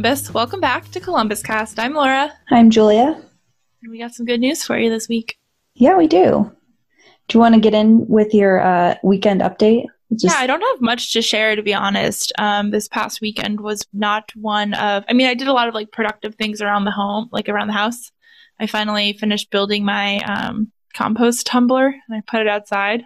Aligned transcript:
Columbus. 0.00 0.32
Welcome 0.32 0.60
back 0.60 0.90
to 0.92 1.00
Columbus 1.00 1.42
Cast. 1.42 1.78
I'm 1.78 1.92
Laura. 1.92 2.32
I'm 2.48 2.70
Julia. 2.70 3.20
And 3.82 3.92
we 3.92 3.98
got 3.98 4.14
some 4.14 4.24
good 4.24 4.40
news 4.40 4.64
for 4.64 4.78
you 4.78 4.88
this 4.88 5.10
week. 5.10 5.36
Yeah, 5.74 5.98
we 5.98 6.06
do. 6.06 6.50
Do 7.28 7.36
you 7.36 7.38
want 7.38 7.54
to 7.54 7.60
get 7.60 7.74
in 7.74 8.08
with 8.08 8.32
your 8.32 8.62
uh, 8.62 8.94
weekend 9.02 9.42
update? 9.42 9.84
Just- 10.12 10.24
yeah, 10.34 10.40
I 10.40 10.46
don't 10.46 10.62
have 10.62 10.80
much 10.80 11.12
to 11.12 11.20
share 11.20 11.54
to 11.54 11.60
be 11.60 11.74
honest. 11.74 12.32
Um, 12.38 12.70
this 12.70 12.88
past 12.88 13.20
weekend 13.20 13.60
was 13.60 13.86
not 13.92 14.32
one 14.34 14.72
of. 14.72 15.04
I 15.06 15.12
mean, 15.12 15.26
I 15.26 15.34
did 15.34 15.48
a 15.48 15.52
lot 15.52 15.68
of 15.68 15.74
like 15.74 15.92
productive 15.92 16.34
things 16.34 16.62
around 16.62 16.86
the 16.86 16.92
home, 16.92 17.28
like 17.30 17.50
around 17.50 17.66
the 17.66 17.74
house. 17.74 18.10
I 18.58 18.68
finally 18.68 19.12
finished 19.12 19.50
building 19.50 19.84
my 19.84 20.20
um, 20.20 20.72
compost 20.94 21.46
tumbler 21.46 21.88
and 21.88 22.16
I 22.16 22.22
put 22.26 22.40
it 22.40 22.48
outside, 22.48 23.02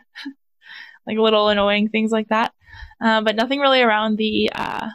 like 1.09 1.19
little 1.19 1.49
annoying 1.49 1.89
things 1.89 2.13
like 2.13 2.29
that. 2.29 2.53
Uh, 3.01 3.21
but 3.21 3.35
nothing 3.35 3.59
really 3.59 3.83
around 3.83 4.17
the 4.17 4.49
uh, 4.55 4.91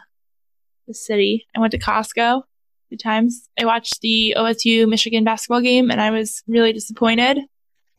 the 0.90 0.94
city. 0.94 1.46
I 1.56 1.60
went 1.60 1.70
to 1.72 1.78
Costco 1.78 2.42
two 2.90 2.96
times. 2.96 3.48
I 3.58 3.64
watched 3.64 4.00
the 4.00 4.34
OSU 4.36 4.88
Michigan 4.88 5.24
basketball 5.24 5.60
game 5.60 5.90
and 5.90 6.00
I 6.00 6.10
was 6.10 6.42
really 6.46 6.72
disappointed 6.72 7.38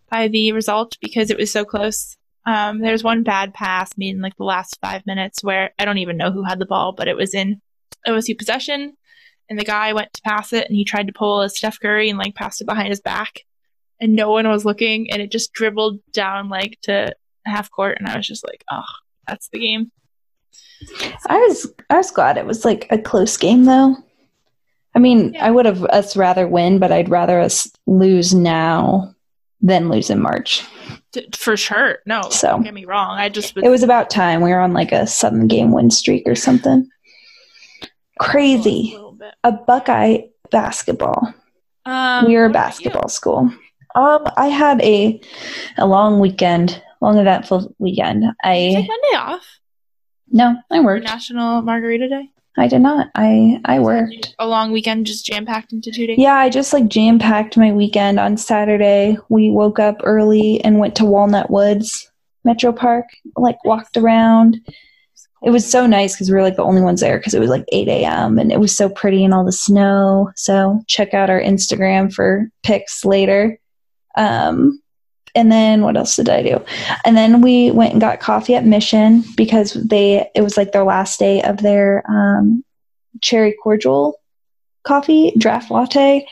by 0.09 0.27
the 0.27 0.51
result 0.51 0.97
because 1.01 1.31
it 1.31 1.37
was 1.37 1.51
so 1.51 1.63
close. 1.63 2.17
Um, 2.45 2.81
there's 2.81 3.03
one 3.03 3.23
bad 3.23 3.53
pass 3.53 3.91
made 3.97 4.15
in 4.15 4.21
like 4.21 4.35
the 4.35 4.43
last 4.43 4.77
five 4.81 5.05
minutes 5.05 5.43
where 5.43 5.71
I 5.79 5.85
don't 5.85 5.99
even 5.99 6.17
know 6.17 6.31
who 6.31 6.43
had 6.43 6.59
the 6.59 6.65
ball, 6.65 6.91
but 6.91 7.07
it 7.07 7.15
was 7.15 7.33
in 7.33 7.61
OSU 8.07 8.37
possession. 8.37 8.97
And 9.49 9.57
the 9.59 9.65
guy 9.65 9.93
went 9.93 10.11
to 10.13 10.21
pass 10.21 10.53
it 10.53 10.67
and 10.67 10.75
he 10.75 10.83
tried 10.83 11.07
to 11.07 11.13
pull 11.13 11.41
a 11.41 11.49
Steph 11.49 11.79
Curry 11.79 12.09
and 12.09 12.19
like 12.19 12.35
passed 12.35 12.61
it 12.61 12.67
behind 12.67 12.89
his 12.89 13.01
back. 13.01 13.41
And 13.99 14.15
no 14.15 14.31
one 14.31 14.47
was 14.47 14.65
looking 14.65 15.11
and 15.11 15.21
it 15.21 15.31
just 15.31 15.53
dribbled 15.53 15.99
down 16.11 16.49
like 16.49 16.77
to 16.83 17.13
half 17.45 17.71
court. 17.71 17.97
And 17.99 18.07
I 18.07 18.17
was 18.17 18.27
just 18.27 18.45
like, 18.45 18.63
oh, 18.71 18.83
that's 19.27 19.49
the 19.49 19.59
game. 19.59 19.91
I 21.27 21.37
was 21.37 21.67
I 21.89 21.97
was 21.97 22.11
glad 22.11 22.37
it 22.37 22.45
was 22.45 22.65
like 22.65 22.87
a 22.89 22.97
close 22.97 23.37
game 23.37 23.65
though. 23.65 23.95
I 24.95 24.99
mean, 24.99 25.33
yeah. 25.33 25.45
I 25.47 25.51
would 25.51 25.65
have 25.65 25.83
us 25.85 26.17
rather 26.17 26.47
win, 26.47 26.79
but 26.79 26.91
I'd 26.91 27.09
rather 27.09 27.39
us 27.39 27.71
lose 27.87 28.33
now 28.33 29.13
than 29.61 29.89
lose 29.89 30.09
in 30.09 30.21
March. 30.21 30.65
For 31.35 31.55
sure. 31.55 31.99
No, 32.05 32.21
so, 32.29 32.47
don't 32.49 32.63
get 32.63 32.73
me 32.73 32.85
wrong. 32.85 33.17
I 33.17 33.29
just 33.29 33.53
was- 33.55 33.63
It 33.63 33.69
was 33.69 33.83
about 33.83 34.09
time. 34.09 34.41
We 34.41 34.49
were 34.49 34.59
on 34.59 34.73
like 34.73 34.91
a 34.91 35.05
seven 35.07 35.47
game 35.47 35.71
win 35.71 35.91
streak 35.91 36.23
or 36.27 36.35
something. 36.35 36.89
Crazy. 38.19 38.97
A, 39.43 39.49
a 39.49 39.51
Buckeye 39.51 40.19
basketball. 40.51 41.33
Um, 41.85 42.25
we 42.27 42.35
were 42.35 42.45
a 42.45 42.49
basketball 42.49 43.09
school. 43.09 43.51
Um, 43.95 44.27
I 44.37 44.47
had 44.47 44.81
a 44.81 45.19
a 45.77 45.85
long 45.85 46.19
weekend, 46.19 46.81
long 47.01 47.17
eventful 47.17 47.75
weekend. 47.79 48.25
I 48.43 48.53
take 48.75 48.87
Monday 48.87 49.17
off. 49.17 49.45
No, 50.31 50.55
I 50.71 50.79
worked. 50.79 51.05
National 51.05 51.61
Margarita 51.61 52.07
Day. 52.07 52.29
I 52.57 52.67
did 52.67 52.81
not. 52.81 53.07
I 53.15 53.59
I 53.65 53.79
worked. 53.79 54.35
A 54.39 54.47
long 54.47 54.71
weekend 54.71 55.05
just 55.05 55.25
jam 55.25 55.45
packed 55.45 55.71
into 55.71 55.91
two 55.91 56.07
days. 56.07 56.17
Yeah, 56.17 56.35
I 56.35 56.49
just 56.49 56.73
like 56.73 56.87
jam 56.87 57.17
packed 57.17 57.57
my 57.57 57.71
weekend 57.71 58.19
on 58.19 58.35
Saturday. 58.37 59.17
We 59.29 59.51
woke 59.51 59.79
up 59.79 59.97
early 60.03 60.61
and 60.63 60.79
went 60.79 60.95
to 60.95 61.05
Walnut 61.05 61.49
Woods 61.49 62.11
Metro 62.43 62.73
Park. 62.73 63.05
Like 63.37 63.63
walked 63.63 63.95
around. 63.95 64.59
It 65.43 65.49
was 65.49 65.69
so 65.69 65.87
nice 65.87 66.13
because 66.13 66.29
we 66.29 66.35
were 66.35 66.43
like 66.43 66.57
the 66.57 66.63
only 66.63 66.81
ones 66.81 67.01
there 67.01 67.17
because 67.17 67.33
it 67.33 67.39
was 67.39 67.49
like 67.49 67.65
8 67.71 67.87
a.m. 67.87 68.37
and 68.37 68.51
it 68.51 68.59
was 68.59 68.75
so 68.75 68.89
pretty 68.89 69.23
and 69.25 69.33
all 69.33 69.43
the 69.43 69.51
snow. 69.51 70.29
So 70.35 70.83
check 70.87 71.15
out 71.15 71.31
our 71.31 71.41
Instagram 71.41 72.13
for 72.13 72.47
pics 72.61 73.03
later. 73.03 73.57
Um, 74.15 74.80
and 75.35 75.51
then 75.51 75.81
what 75.81 75.97
else 75.97 76.15
did 76.15 76.29
I 76.29 76.43
do? 76.43 76.63
And 77.05 77.15
then 77.15 77.41
we 77.41 77.71
went 77.71 77.93
and 77.93 78.01
got 78.01 78.19
coffee 78.19 78.55
at 78.55 78.65
Mission 78.65 79.23
because 79.35 79.73
they 79.73 80.29
it 80.35 80.41
was 80.41 80.57
like 80.57 80.71
their 80.71 80.83
last 80.83 81.19
day 81.19 81.41
of 81.43 81.57
their 81.57 82.03
um, 82.09 82.63
cherry 83.21 83.55
cordial 83.63 84.19
coffee 84.83 85.33
draft 85.37 85.71
latte. 85.71 86.27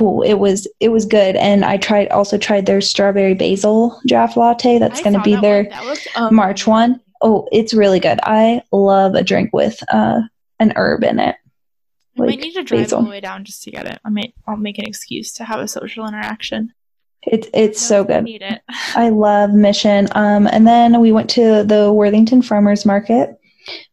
Ooh, 0.00 0.22
it 0.22 0.38
was 0.38 0.68
it 0.80 0.90
was 0.90 1.04
good, 1.04 1.36
and 1.36 1.64
I 1.64 1.76
tried 1.76 2.08
also 2.08 2.38
tried 2.38 2.66
their 2.66 2.80
strawberry 2.80 3.34
basil 3.34 4.00
draft 4.06 4.36
latte. 4.36 4.78
That's 4.78 5.02
going 5.02 5.14
to 5.14 5.22
be 5.22 5.36
their 5.36 5.68
um, 6.14 6.34
March 6.34 6.66
one. 6.66 7.00
Oh, 7.20 7.48
it's 7.52 7.74
really 7.74 8.00
good. 8.00 8.20
I 8.22 8.62
love 8.72 9.14
a 9.14 9.24
drink 9.24 9.50
with 9.52 9.82
uh, 9.92 10.20
an 10.60 10.72
herb 10.76 11.04
in 11.04 11.18
it. 11.18 11.36
I 12.18 12.26
might 12.26 12.40
need 12.40 12.52
to 12.52 12.62
drive 12.62 12.82
basil. 12.82 12.98
all 12.98 13.04
the 13.04 13.10
way 13.10 13.20
down 13.20 13.44
just 13.44 13.64
to 13.64 13.70
get 13.70 13.86
it. 13.86 13.98
I 14.04 14.08
might 14.08 14.34
I'll 14.46 14.56
make 14.56 14.78
an 14.78 14.84
excuse 14.84 15.32
to 15.34 15.44
have 15.44 15.60
a 15.60 15.66
social 15.66 16.06
interaction. 16.06 16.72
It's 17.24 17.48
it's 17.54 17.80
so 17.80 18.04
good. 18.04 18.24
Need 18.24 18.42
it. 18.42 18.60
I 18.94 19.10
love 19.10 19.52
Mission. 19.52 20.08
Um, 20.12 20.46
and 20.46 20.66
then 20.66 21.00
we 21.00 21.12
went 21.12 21.30
to 21.30 21.62
the 21.62 21.92
Worthington 21.92 22.42
Farmers 22.42 22.84
Market, 22.84 23.38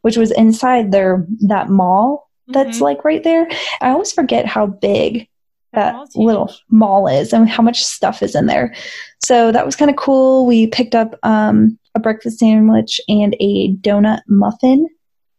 which 0.01 0.17
was 0.17 0.31
inside 0.31 0.91
their 0.91 1.25
that 1.41 1.69
mall 1.69 2.29
that's 2.51 2.77
mm-hmm. 2.77 2.83
like 2.83 3.05
right 3.05 3.23
there. 3.23 3.47
I 3.81 3.89
always 3.89 4.11
forget 4.11 4.45
how 4.45 4.65
big 4.65 5.27
that, 5.73 5.93
that 5.93 6.19
little 6.19 6.53
mall 6.69 7.07
is 7.07 7.31
and 7.31 7.47
how 7.47 7.63
much 7.63 7.83
stuff 7.83 8.23
is 8.23 8.35
in 8.35 8.47
there. 8.47 8.73
So 9.19 9.51
that 9.51 9.65
was 9.65 9.75
kind 9.75 9.91
of 9.91 9.97
cool. 9.97 10.47
We 10.47 10.67
picked 10.67 10.95
up 10.95 11.15
um, 11.23 11.77
a 11.93 11.99
breakfast 11.99 12.39
sandwich 12.39 12.99
and 13.07 13.35
a 13.39 13.75
donut 13.75 14.21
muffin 14.27 14.87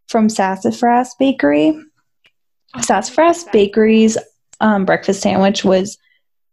from 0.09 0.29
Sassafras 0.29 1.15
Bakery. 1.19 1.77
Oh, 2.75 2.81
Sassafras 2.81 3.45
Bakery's 3.53 4.17
um, 4.61 4.85
breakfast 4.85 5.23
sandwich 5.23 5.65
was 5.65 5.99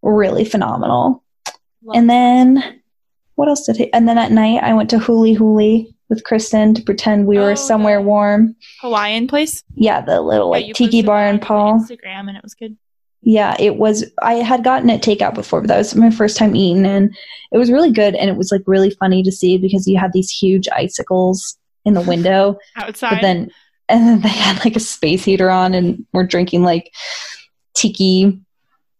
really 0.01 0.45
phenomenal 0.45 1.23
and 1.93 2.09
then 2.09 2.81
what 3.35 3.47
else 3.47 3.65
did 3.65 3.77
he? 3.77 3.93
And 3.93 4.07
then 4.07 4.17
at 4.17 4.31
night, 4.31 4.63
I 4.63 4.73
went 4.73 4.89
to 4.89 4.97
Huli 4.97 5.37
Huli 5.37 5.93
with 6.09 6.23
Kristen 6.23 6.73
to 6.73 6.81
pretend 6.81 7.27
we 7.27 7.37
were 7.37 7.51
oh, 7.51 7.55
somewhere 7.55 8.01
warm. 8.01 8.55
Hawaiian 8.81 9.27
place. 9.27 9.63
Yeah, 9.75 10.01
the 10.01 10.21
little 10.21 10.49
like 10.49 10.73
tiki 10.73 11.03
bar 11.03 11.27
in 11.27 11.39
Paul. 11.39 11.79
Instagram, 11.79 12.27
and 12.27 12.37
it 12.37 12.43
was 12.43 12.55
good. 12.55 12.77
Yeah, 13.21 13.55
it 13.59 13.75
was. 13.75 14.05
I 14.21 14.35
had 14.35 14.63
gotten 14.63 14.89
it 14.89 15.01
takeout 15.01 15.35
before, 15.35 15.61
but 15.61 15.67
that 15.67 15.77
was 15.77 15.95
my 15.95 16.09
first 16.09 16.37
time 16.37 16.55
eating, 16.55 16.85
and 16.85 17.15
it 17.51 17.57
was 17.57 17.71
really 17.71 17.91
good. 17.91 18.15
And 18.15 18.29
it 18.29 18.37
was 18.37 18.51
like 18.51 18.63
really 18.65 18.91
funny 18.91 19.21
to 19.23 19.31
see 19.31 19.57
because 19.57 19.87
you 19.87 19.97
had 19.97 20.13
these 20.13 20.29
huge 20.29 20.67
icicles 20.69 21.57
in 21.85 21.93
the 21.93 22.01
window 22.01 22.57
outside. 22.75 23.09
But 23.09 23.21
then, 23.21 23.51
and 23.89 24.07
then 24.07 24.21
they 24.21 24.29
had 24.29 24.63
like 24.63 24.75
a 24.75 24.81
space 24.81 25.25
heater 25.25 25.49
on, 25.49 25.73
and 25.73 26.05
we're 26.13 26.25
drinking 26.25 26.63
like 26.63 26.91
tiki 27.75 28.39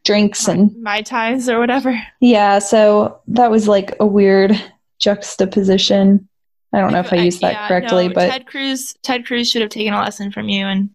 drinks 0.07 0.47
and 0.47 0.73
mai 0.81 1.01
tais 1.01 1.50
or 1.50 1.59
whatever. 1.59 2.01
Yeah, 2.22 2.59
so 2.59 3.19
that 3.28 3.51
was 3.51 3.68
like 3.68 3.94
a 4.00 4.06
weird 4.06 4.59
juxtaposition. 5.00 6.28
I 6.73 6.79
don't 6.79 6.94
know 6.94 7.01
if 7.01 7.12
I 7.12 7.18
used 7.18 7.41
that 7.41 7.53
yeah, 7.53 7.68
correctly, 7.68 8.07
no, 8.07 8.13
but 8.13 8.29
Ted 8.29 8.47
Cruz 8.47 8.95
Ted 9.03 9.25
Cruz 9.25 9.51
should 9.51 9.62
have 9.62 9.69
taken 9.69 9.94
a 9.94 10.00
lesson 10.00 10.31
from 10.31 10.47
you 10.50 10.66
and 10.66 10.90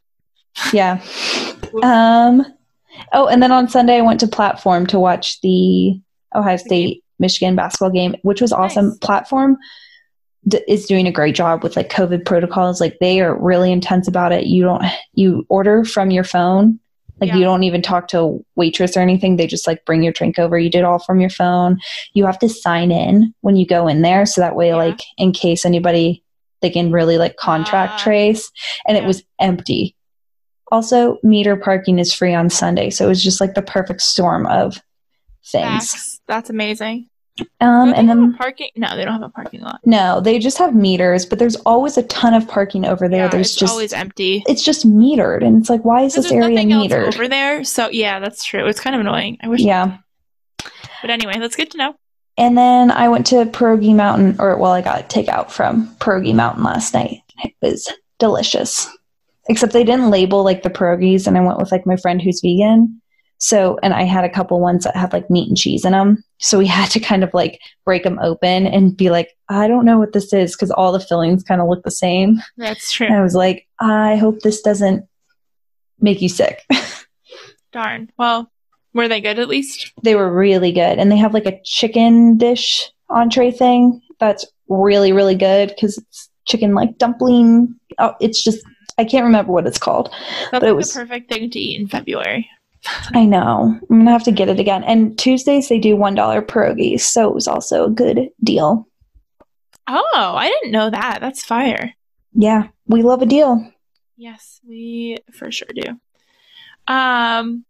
Yeah. 0.72 1.02
um 1.82 2.44
oh, 3.12 3.28
and 3.28 3.42
then 3.42 3.52
on 3.52 3.68
Sunday 3.68 3.98
I 3.98 4.02
went 4.02 4.20
to 4.20 4.26
platform 4.26 4.86
to 4.86 4.98
watch 4.98 5.40
the 5.42 6.00
Ohio 6.34 6.56
State 6.56 7.04
Michigan 7.18 7.54
basketball 7.54 7.90
game, 7.90 8.16
which 8.22 8.40
was 8.40 8.52
awesome. 8.52 8.88
Nice. 8.88 8.98
Platform 8.98 9.58
d- 10.46 10.64
is 10.66 10.86
doing 10.86 11.06
a 11.06 11.12
great 11.12 11.34
job 11.34 11.62
with 11.62 11.76
like 11.76 11.90
COVID 11.90 12.24
protocols. 12.24 12.80
Like 12.80 12.96
they 12.98 13.20
are 13.20 13.38
really 13.38 13.72
intense 13.72 14.08
about 14.08 14.32
it. 14.32 14.46
You 14.46 14.62
don't 14.62 14.84
you 15.12 15.44
order 15.50 15.84
from 15.84 16.10
your 16.10 16.24
phone 16.24 16.80
like 17.20 17.28
yeah. 17.28 17.36
you 17.36 17.44
don't 17.44 17.64
even 17.64 17.82
talk 17.82 18.08
to 18.08 18.20
a 18.20 18.38
waitress 18.56 18.96
or 18.96 19.00
anything. 19.00 19.36
They 19.36 19.46
just 19.46 19.66
like 19.66 19.84
bring 19.84 20.02
your 20.02 20.12
drink 20.12 20.38
over. 20.38 20.58
You 20.58 20.70
did 20.70 20.84
all 20.84 20.98
from 20.98 21.20
your 21.20 21.30
phone. 21.30 21.78
You 22.14 22.26
have 22.26 22.38
to 22.40 22.48
sign 22.48 22.90
in 22.90 23.34
when 23.40 23.56
you 23.56 23.66
go 23.66 23.88
in 23.88 24.02
there. 24.02 24.26
So 24.26 24.40
that 24.40 24.56
way, 24.56 24.68
yeah. 24.68 24.76
like 24.76 25.00
in 25.16 25.32
case 25.32 25.64
anybody, 25.64 26.22
they 26.60 26.70
can 26.70 26.92
really 26.92 27.18
like 27.18 27.36
contract 27.36 27.94
uh, 27.94 27.98
trace. 28.04 28.50
And 28.86 28.96
yeah. 28.96 29.02
it 29.02 29.06
was 29.06 29.22
empty. 29.40 29.94
Also, 30.70 31.18
meter 31.22 31.56
parking 31.56 31.98
is 31.98 32.12
free 32.12 32.34
on 32.34 32.50
Sunday. 32.50 32.90
So 32.90 33.06
it 33.06 33.08
was 33.08 33.22
just 33.22 33.40
like 33.40 33.54
the 33.54 33.62
perfect 33.62 34.02
storm 34.02 34.46
of 34.46 34.80
things. 35.44 35.92
That's, 35.92 36.20
that's 36.28 36.50
amazing. 36.50 37.07
Um, 37.60 37.92
and 37.94 38.08
then 38.08 38.34
parking. 38.34 38.70
No, 38.76 38.96
they 38.96 39.04
don't 39.04 39.14
have 39.14 39.22
a 39.22 39.28
parking 39.28 39.60
lot. 39.60 39.80
No, 39.84 40.20
they 40.20 40.38
just 40.38 40.58
have 40.58 40.74
meters, 40.74 41.26
but 41.26 41.38
there's 41.38 41.56
always 41.56 41.96
a 41.96 42.02
ton 42.04 42.34
of 42.34 42.46
parking 42.48 42.84
over 42.84 43.08
there. 43.08 43.24
Yeah, 43.24 43.28
there's 43.28 43.54
just 43.54 43.72
always 43.72 43.92
empty. 43.92 44.42
It's 44.46 44.62
just 44.62 44.86
metered, 44.86 45.44
and 45.44 45.60
it's 45.60 45.70
like, 45.70 45.84
why 45.84 46.02
is 46.02 46.14
this 46.14 46.30
area 46.32 46.58
metered 46.58 47.14
over 47.14 47.28
there? 47.28 47.64
So 47.64 47.88
yeah, 47.90 48.20
that's 48.20 48.44
true. 48.44 48.66
It's 48.66 48.80
kind 48.80 48.94
of 48.94 49.00
annoying. 49.00 49.38
I 49.40 49.48
wish. 49.48 49.60
Yeah. 49.60 49.98
But 51.00 51.10
anyway, 51.10 51.38
that's 51.38 51.56
good 51.56 51.70
to 51.72 51.78
know. 51.78 51.94
And 52.36 52.56
then 52.56 52.90
I 52.90 53.08
went 53.08 53.26
to 53.26 53.46
Pierogi 53.46 53.94
Mountain, 53.94 54.36
or 54.38 54.56
well, 54.56 54.72
I 54.72 54.80
got 54.80 55.10
takeout 55.10 55.50
from 55.50 55.88
Pierogi 55.96 56.34
Mountain 56.34 56.62
last 56.62 56.94
night. 56.94 57.22
It 57.42 57.54
was 57.60 57.92
delicious, 58.18 58.88
except 59.48 59.72
they 59.72 59.84
didn't 59.84 60.10
label 60.10 60.44
like 60.44 60.62
the 60.62 60.70
pierogies, 60.70 61.26
and 61.26 61.36
I 61.36 61.40
went 61.40 61.58
with 61.58 61.72
like 61.72 61.86
my 61.86 61.96
friend 61.96 62.22
who's 62.22 62.40
vegan. 62.40 63.00
So, 63.38 63.78
and 63.82 63.94
I 63.94 64.02
had 64.02 64.24
a 64.24 64.28
couple 64.30 64.60
ones 64.60 64.84
that 64.84 64.96
had 64.96 65.12
like 65.12 65.30
meat 65.30 65.48
and 65.48 65.56
cheese 65.56 65.84
in 65.84 65.92
them. 65.92 66.22
So 66.38 66.58
we 66.58 66.66
had 66.78 66.90
to 66.90 67.00
kind 67.00 67.22
of 67.24 67.32
like 67.32 67.60
break 67.84 68.02
them 68.04 68.18
open 68.20 68.66
and 68.66 68.96
be 68.96 69.10
like, 69.10 69.36
I 69.48 69.68
don't 69.68 69.84
know 69.84 69.98
what 69.98 70.12
this 70.12 70.32
is 70.32 70.54
because 70.54 70.70
all 70.70 70.92
the 70.92 71.00
fillings 71.00 71.42
kind 71.44 71.60
of 71.60 71.68
look 71.68 71.84
the 71.84 71.90
same. 71.90 72.40
That's 72.56 72.92
true. 72.92 73.06
And 73.06 73.16
I 73.16 73.22
was 73.22 73.34
like, 73.34 73.66
I 73.80 74.16
hope 74.16 74.40
this 74.40 74.60
doesn't 74.60 75.04
make 76.00 76.20
you 76.20 76.28
sick. 76.28 76.64
Darn. 77.72 78.10
Well, 78.18 78.50
were 78.94 79.08
they 79.08 79.20
good 79.20 79.38
at 79.38 79.48
least? 79.48 79.92
They 80.02 80.14
were 80.14 80.32
really 80.32 80.72
good. 80.72 80.98
And 80.98 81.12
they 81.12 81.16
have 81.16 81.34
like 81.34 81.46
a 81.46 81.60
chicken 81.64 82.36
dish 82.38 82.90
entree 83.10 83.50
thing 83.50 84.00
that's 84.18 84.44
really, 84.68 85.12
really 85.12 85.34
good 85.34 85.68
because 85.68 85.98
it's 85.98 86.28
chicken 86.46 86.74
like 86.74 86.98
dumpling. 86.98 87.74
Oh, 87.98 88.14
it's 88.20 88.42
just 88.42 88.64
I 88.96 89.04
can't 89.04 89.24
remember 89.24 89.52
what 89.52 89.66
it's 89.66 89.78
called. 89.78 90.10
That's 90.10 90.50
but 90.50 90.62
like 90.62 90.70
it 90.70 90.76
was- 90.76 90.92
the 90.92 91.00
perfect 91.00 91.30
thing 91.30 91.50
to 91.50 91.58
eat 91.58 91.80
in 91.80 91.88
February. 91.88 92.48
I 93.14 93.24
know. 93.24 93.78
I'm 93.90 93.98
gonna 93.98 94.12
have 94.12 94.24
to 94.24 94.32
get 94.32 94.48
it 94.48 94.60
again. 94.60 94.84
And 94.84 95.18
Tuesdays 95.18 95.68
they 95.68 95.78
do 95.78 95.96
one 95.96 96.14
dollar 96.14 96.42
pierogies, 96.42 97.00
so 97.00 97.28
it 97.28 97.34
was 97.34 97.48
also 97.48 97.84
a 97.84 97.90
good 97.90 98.30
deal. 98.42 98.86
Oh, 99.88 100.34
I 100.36 100.48
didn't 100.48 100.72
know 100.72 100.90
that. 100.90 101.18
That's 101.20 101.44
fire. 101.44 101.94
Yeah, 102.34 102.68
we 102.86 103.02
love 103.02 103.22
a 103.22 103.26
deal. 103.26 103.72
Yes, 104.16 104.60
we 104.66 105.18
for 105.32 105.50
sure 105.50 105.68
do. 105.74 105.98
Um, 106.92 107.64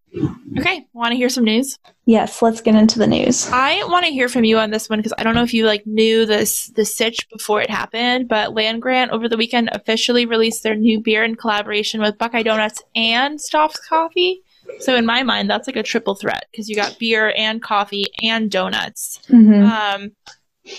okay, 0.58 0.86
want 0.92 1.10
to 1.10 1.16
hear 1.16 1.28
some 1.28 1.44
news? 1.44 1.78
Yes, 2.06 2.40
let's 2.40 2.60
get 2.60 2.74
into 2.74 2.98
the 2.98 3.06
news. 3.06 3.48
I 3.52 3.84
want 3.88 4.06
to 4.06 4.12
hear 4.12 4.28
from 4.28 4.44
you 4.44 4.58
on 4.58 4.70
this 4.70 4.88
one 4.88 4.98
because 4.98 5.12
I 5.18 5.22
don't 5.22 5.34
know 5.34 5.42
if 5.42 5.52
you 5.52 5.66
like 5.66 5.86
knew 5.86 6.24
this 6.24 6.68
the 6.68 6.84
sitch 6.84 7.28
before 7.30 7.60
it 7.60 7.70
happened, 7.70 8.28
but 8.28 8.54
Land 8.54 8.80
Grant 8.82 9.10
over 9.10 9.28
the 9.28 9.36
weekend 9.36 9.70
officially 9.72 10.24
released 10.24 10.62
their 10.62 10.76
new 10.76 11.00
beer 11.00 11.24
in 11.24 11.34
collaboration 11.34 12.00
with 12.00 12.18
Buckeye 12.18 12.42
Donuts 12.42 12.82
and 12.94 13.40
Stauf's 13.40 13.80
Coffee. 13.80 14.42
So 14.80 14.94
in 14.94 15.06
my 15.06 15.22
mind, 15.22 15.50
that's 15.50 15.66
like 15.66 15.76
a 15.76 15.82
triple 15.82 16.14
threat 16.14 16.46
because 16.50 16.68
you 16.68 16.76
got 16.76 16.98
beer 16.98 17.32
and 17.36 17.62
coffee 17.62 18.06
and 18.22 18.50
donuts. 18.50 19.20
hmm 19.28 19.64
Um, 19.64 20.12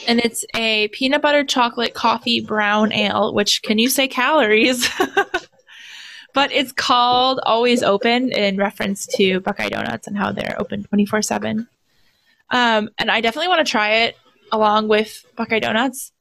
and 0.07 0.19
it's 0.19 0.45
a 0.55 0.87
peanut 0.89 1.21
butter 1.21 1.43
chocolate 1.43 1.93
coffee 1.93 2.41
brown 2.41 2.93
ale, 2.93 3.33
which 3.33 3.61
can 3.63 3.79
you 3.79 3.89
say 3.89 4.07
calories? 4.07 4.87
but 6.33 6.51
it's 6.51 6.71
called 6.71 7.39
Always 7.43 7.81
Open 7.81 8.31
in 8.31 8.57
reference 8.57 9.07
to 9.17 9.39
Buckeye 9.39 9.69
Donuts 9.69 10.07
and 10.07 10.17
how 10.17 10.31
they're 10.31 10.55
open 10.59 10.83
24 10.83 11.21
7. 11.23 11.67
Um, 12.51 12.89
and 12.97 13.11
I 13.11 13.21
definitely 13.21 13.47
want 13.47 13.65
to 13.65 13.71
try 13.71 13.89
it 14.03 14.17
along 14.51 14.87
with 14.87 15.25
Buckeye 15.35 15.59
Donuts. 15.59 16.11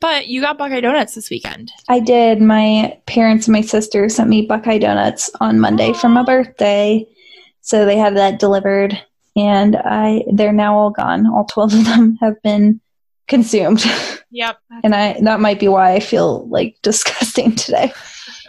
But 0.00 0.28
you 0.28 0.40
got 0.40 0.58
Buckeye 0.58 0.80
Donuts 0.80 1.14
this 1.14 1.28
weekend. 1.28 1.72
I 1.88 1.98
did. 1.98 2.40
My 2.40 2.96
parents 3.06 3.48
and 3.48 3.52
my 3.52 3.62
sister 3.62 4.08
sent 4.08 4.30
me 4.30 4.42
Buckeye 4.42 4.78
Donuts 4.78 5.28
on 5.40 5.58
Monday 5.58 5.92
for 5.92 6.08
my 6.08 6.22
birthday. 6.22 7.04
So 7.60 7.84
they 7.84 7.96
had 7.98 8.16
that 8.16 8.38
delivered 8.38 9.00
and 9.36 9.76
I 9.76 10.24
they're 10.32 10.52
now 10.52 10.76
all 10.76 10.90
gone. 10.90 11.26
All 11.26 11.44
12 11.44 11.74
of 11.74 11.84
them 11.84 12.18
have 12.20 12.40
been 12.42 12.80
consumed. 13.26 13.84
Yep. 14.30 14.58
and 14.84 14.94
I 14.94 15.18
that 15.22 15.40
might 15.40 15.58
be 15.58 15.68
why 15.68 15.94
I 15.94 16.00
feel 16.00 16.46
like 16.50 16.76
disgusting 16.82 17.56
today. 17.56 17.94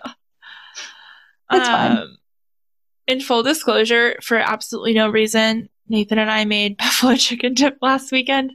That's 1.50 1.70
fine. 1.70 1.98
Um, 1.98 2.18
In 3.08 3.22
full 3.22 3.44
disclosure, 3.44 4.18
for 4.22 4.38
absolutely 4.38 4.94
no 4.94 5.08
reason, 5.10 5.70
Nathan 5.88 6.20
and 6.20 6.30
I 6.30 6.44
made 6.44 6.76
buffalo 6.78 7.16
chicken 7.16 7.54
dip 7.54 7.78
last 7.82 8.12
weekend. 8.12 8.52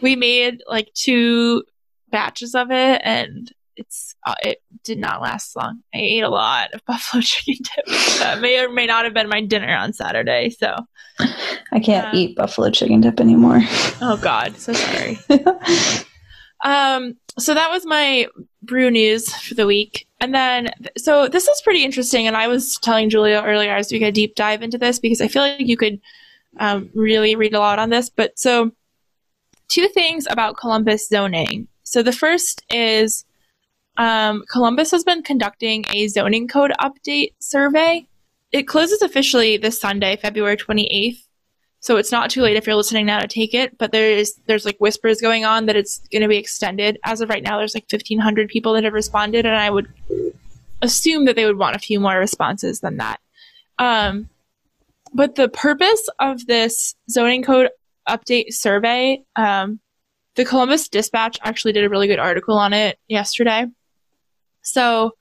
We 0.00 0.16
made 0.16 0.62
like 0.66 0.90
two 0.94 1.64
batches 2.10 2.54
of 2.54 2.70
it, 2.70 3.02
and 3.04 3.52
it's 3.78 4.14
uh, 4.26 4.34
it 4.42 4.62
did 4.84 4.98
not 4.98 5.22
last 5.22 5.56
long. 5.56 5.82
I 5.94 5.98
ate 5.98 6.24
a 6.24 6.28
lot 6.28 6.72
of 6.74 6.84
buffalo 6.86 7.22
chicken 7.22 7.56
dip. 7.62 7.86
That 8.18 8.40
may 8.40 8.62
or 8.62 8.70
may 8.70 8.86
not 8.86 9.04
have 9.04 9.14
been 9.14 9.28
my 9.28 9.40
dinner 9.40 9.74
on 9.74 9.92
Saturday. 9.92 10.50
So, 10.50 10.76
I 11.18 11.80
can't 11.80 12.14
eat 12.14 12.36
buffalo 12.36 12.70
chicken 12.70 13.00
dip 13.00 13.20
anymore. 13.20 13.60
oh 14.02 14.18
god, 14.20 14.56
so 14.58 14.72
sorry. 14.72 15.18
Um, 16.64 17.16
so 17.38 17.54
that 17.54 17.70
was 17.70 17.86
my 17.86 18.26
brew 18.62 18.90
news 18.90 19.32
for 19.32 19.54
the 19.54 19.66
week. 19.66 20.06
And 20.20 20.34
then, 20.34 20.70
so 20.96 21.28
this 21.28 21.46
is 21.46 21.60
pretty 21.62 21.84
interesting. 21.84 22.26
And 22.26 22.36
I 22.36 22.48
was 22.48 22.78
telling 22.78 23.10
Julia 23.10 23.42
earlier 23.44 23.76
as 23.76 23.92
we 23.92 24.02
a 24.02 24.10
deep 24.10 24.34
dive 24.34 24.62
into 24.62 24.78
this 24.78 24.98
because 24.98 25.20
I 25.20 25.28
feel 25.28 25.42
like 25.42 25.60
you 25.60 25.76
could 25.76 26.00
um, 26.58 26.90
really 26.94 27.36
read 27.36 27.54
a 27.54 27.60
lot 27.60 27.78
on 27.78 27.90
this. 27.90 28.10
But 28.10 28.38
so, 28.38 28.72
two 29.68 29.88
things 29.88 30.26
about 30.28 30.56
Columbus 30.56 31.08
zoning. 31.08 31.68
So 31.84 32.02
the 32.02 32.12
first 32.12 32.64
is 32.70 33.24
um, 33.98 34.44
Columbus 34.50 34.92
has 34.92 35.04
been 35.04 35.22
conducting 35.22 35.84
a 35.92 36.06
zoning 36.08 36.46
code 36.48 36.72
update 36.80 37.34
survey. 37.40 38.06
It 38.52 38.62
closes 38.62 39.02
officially 39.02 39.56
this 39.56 39.80
Sunday, 39.80 40.16
February 40.16 40.56
28th. 40.56 41.18
So 41.80 41.96
it's 41.96 42.12
not 42.12 42.30
too 42.30 42.42
late 42.42 42.56
if 42.56 42.66
you're 42.66 42.76
listening 42.76 43.06
now 43.06 43.20
to 43.20 43.28
take 43.28 43.54
it, 43.54 43.76
but 43.78 43.92
there's 43.92 44.34
there's 44.46 44.64
like 44.64 44.78
whispers 44.78 45.20
going 45.20 45.44
on 45.44 45.66
that 45.66 45.76
it's 45.76 45.98
going 46.10 46.22
to 46.22 46.28
be 46.28 46.36
extended. 46.36 46.98
As 47.04 47.20
of 47.20 47.28
right 47.28 47.42
now, 47.42 47.58
there's 47.58 47.74
like 47.74 47.86
1,500 47.90 48.48
people 48.48 48.72
that 48.72 48.84
have 48.84 48.92
responded, 48.92 49.46
and 49.46 49.54
I 49.54 49.70
would 49.70 49.86
assume 50.82 51.24
that 51.26 51.36
they 51.36 51.44
would 51.44 51.58
want 51.58 51.76
a 51.76 51.80
few 51.80 52.00
more 52.00 52.18
responses 52.18 52.80
than 52.80 52.96
that. 52.96 53.20
Um, 53.78 54.28
but 55.14 55.36
the 55.36 55.48
purpose 55.48 56.08
of 56.18 56.46
this 56.46 56.94
zoning 57.10 57.42
code 57.42 57.70
update 58.08 58.52
survey, 58.52 59.22
um, 59.36 59.80
the 60.34 60.44
Columbus 60.44 60.88
Dispatch 60.88 61.38
actually 61.42 61.72
did 61.72 61.84
a 61.84 61.88
really 61.88 62.06
good 62.06 62.18
article 62.18 62.58
on 62.58 62.72
it 62.72 62.98
yesterday. 63.08 63.66
So 64.62 65.12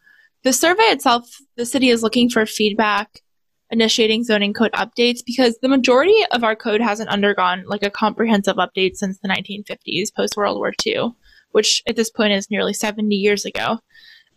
the 0.44 0.54
survey 0.54 0.84
itself, 0.84 1.30
the 1.56 1.66
city 1.66 1.90
is 1.90 2.04
looking 2.04 2.30
for 2.30 2.46
feedback 2.46 3.22
initiating 3.70 4.24
zoning 4.24 4.54
code 4.54 4.72
updates 4.74 5.20
because 5.26 5.58
the 5.62 5.68
majority 5.68 6.18
of 6.32 6.44
our 6.44 6.56
code 6.56 6.82
hasn't 6.82 7.10
undergone 7.10 7.64
like 7.68 7.84
a 7.84 7.90
comprehensive 7.90 8.56
update 8.56 8.96
since 8.96 9.20
the 9.20 9.28
1950s, 9.28 10.14
post 10.16 10.38
World 10.38 10.58
War 10.58 10.74
II, 10.86 11.14
which 11.52 11.84
at 11.88 11.96
this 11.96 12.10
point 12.10 12.34
is 12.34 12.50
nearly 12.50 12.74
70 12.74 13.14
years 13.16 13.46
ago. 13.46 13.80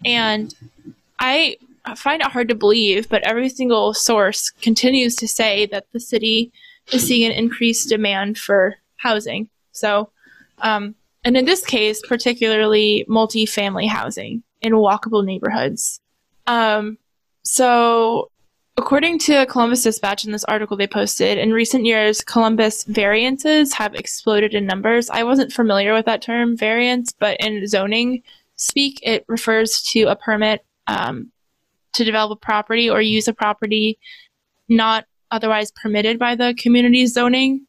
And 0.05 0.55
I 1.19 1.57
find 1.97 2.23
it 2.23 2.29
hard 2.29 2.49
to 2.49 2.55
believe, 2.55 3.09
but 3.09 3.27
every 3.27 3.49
single 3.49 3.95
source 3.95 4.51
continues 4.51 5.15
to 5.17 5.29
say 5.29 5.67
that 5.67 5.87
the 5.93 6.01
city 6.01 6.53
is 6.93 7.07
seeing 7.07 7.31
an 7.31 7.37
increased 7.37 7.89
demand 7.89 8.39
for 8.39 8.77
housing. 8.97 9.49
So, 9.73 10.11
um, 10.59 10.95
and 11.25 11.37
in 11.37 11.45
this 11.45 11.65
case, 11.65 12.03
particularly 12.07 13.05
multi-family 13.07 13.87
housing 13.87 14.43
in 14.63 14.73
walkable 14.75 15.25
neighborhoods. 15.25 16.01
Um, 16.47 16.99
so 17.43 18.31
According 18.81 19.19
to 19.21 19.45
Columbus 19.45 19.83
Dispatch 19.83 20.25
in 20.25 20.33
this 20.33 20.45
article 20.45 20.75
they 20.75 20.87
posted, 20.87 21.37
in 21.37 21.53
recent 21.53 21.85
years, 21.85 22.23
Columbus 22.23 22.85
variances 22.85 23.75
have 23.75 23.95
exploded 23.95 24.55
in 24.55 24.65
numbers. 24.65 25.11
I 25.11 25.23
wasn't 25.23 25.53
familiar 25.53 25.93
with 25.93 26.07
that 26.07 26.23
term, 26.23 26.57
variance, 26.57 27.13
but 27.13 27.39
in 27.41 27.67
zoning 27.67 28.23
speak, 28.57 28.99
it 29.03 29.27
refers 29.29 29.83
to 29.83 30.05
a 30.05 30.17
permit 30.17 30.65
um, 30.87 31.31
to 31.93 32.05
develop 32.05 32.39
a 32.39 32.41
property 32.41 32.89
or 32.89 33.03
use 33.03 33.29
a 33.29 33.35
property 33.35 33.99
not 34.71 35.05
otherwise 35.31 35.71
permitted 35.73 36.19
by 36.19 36.35
the 36.35 36.55
community 36.59 37.05
zoning. 37.05 37.67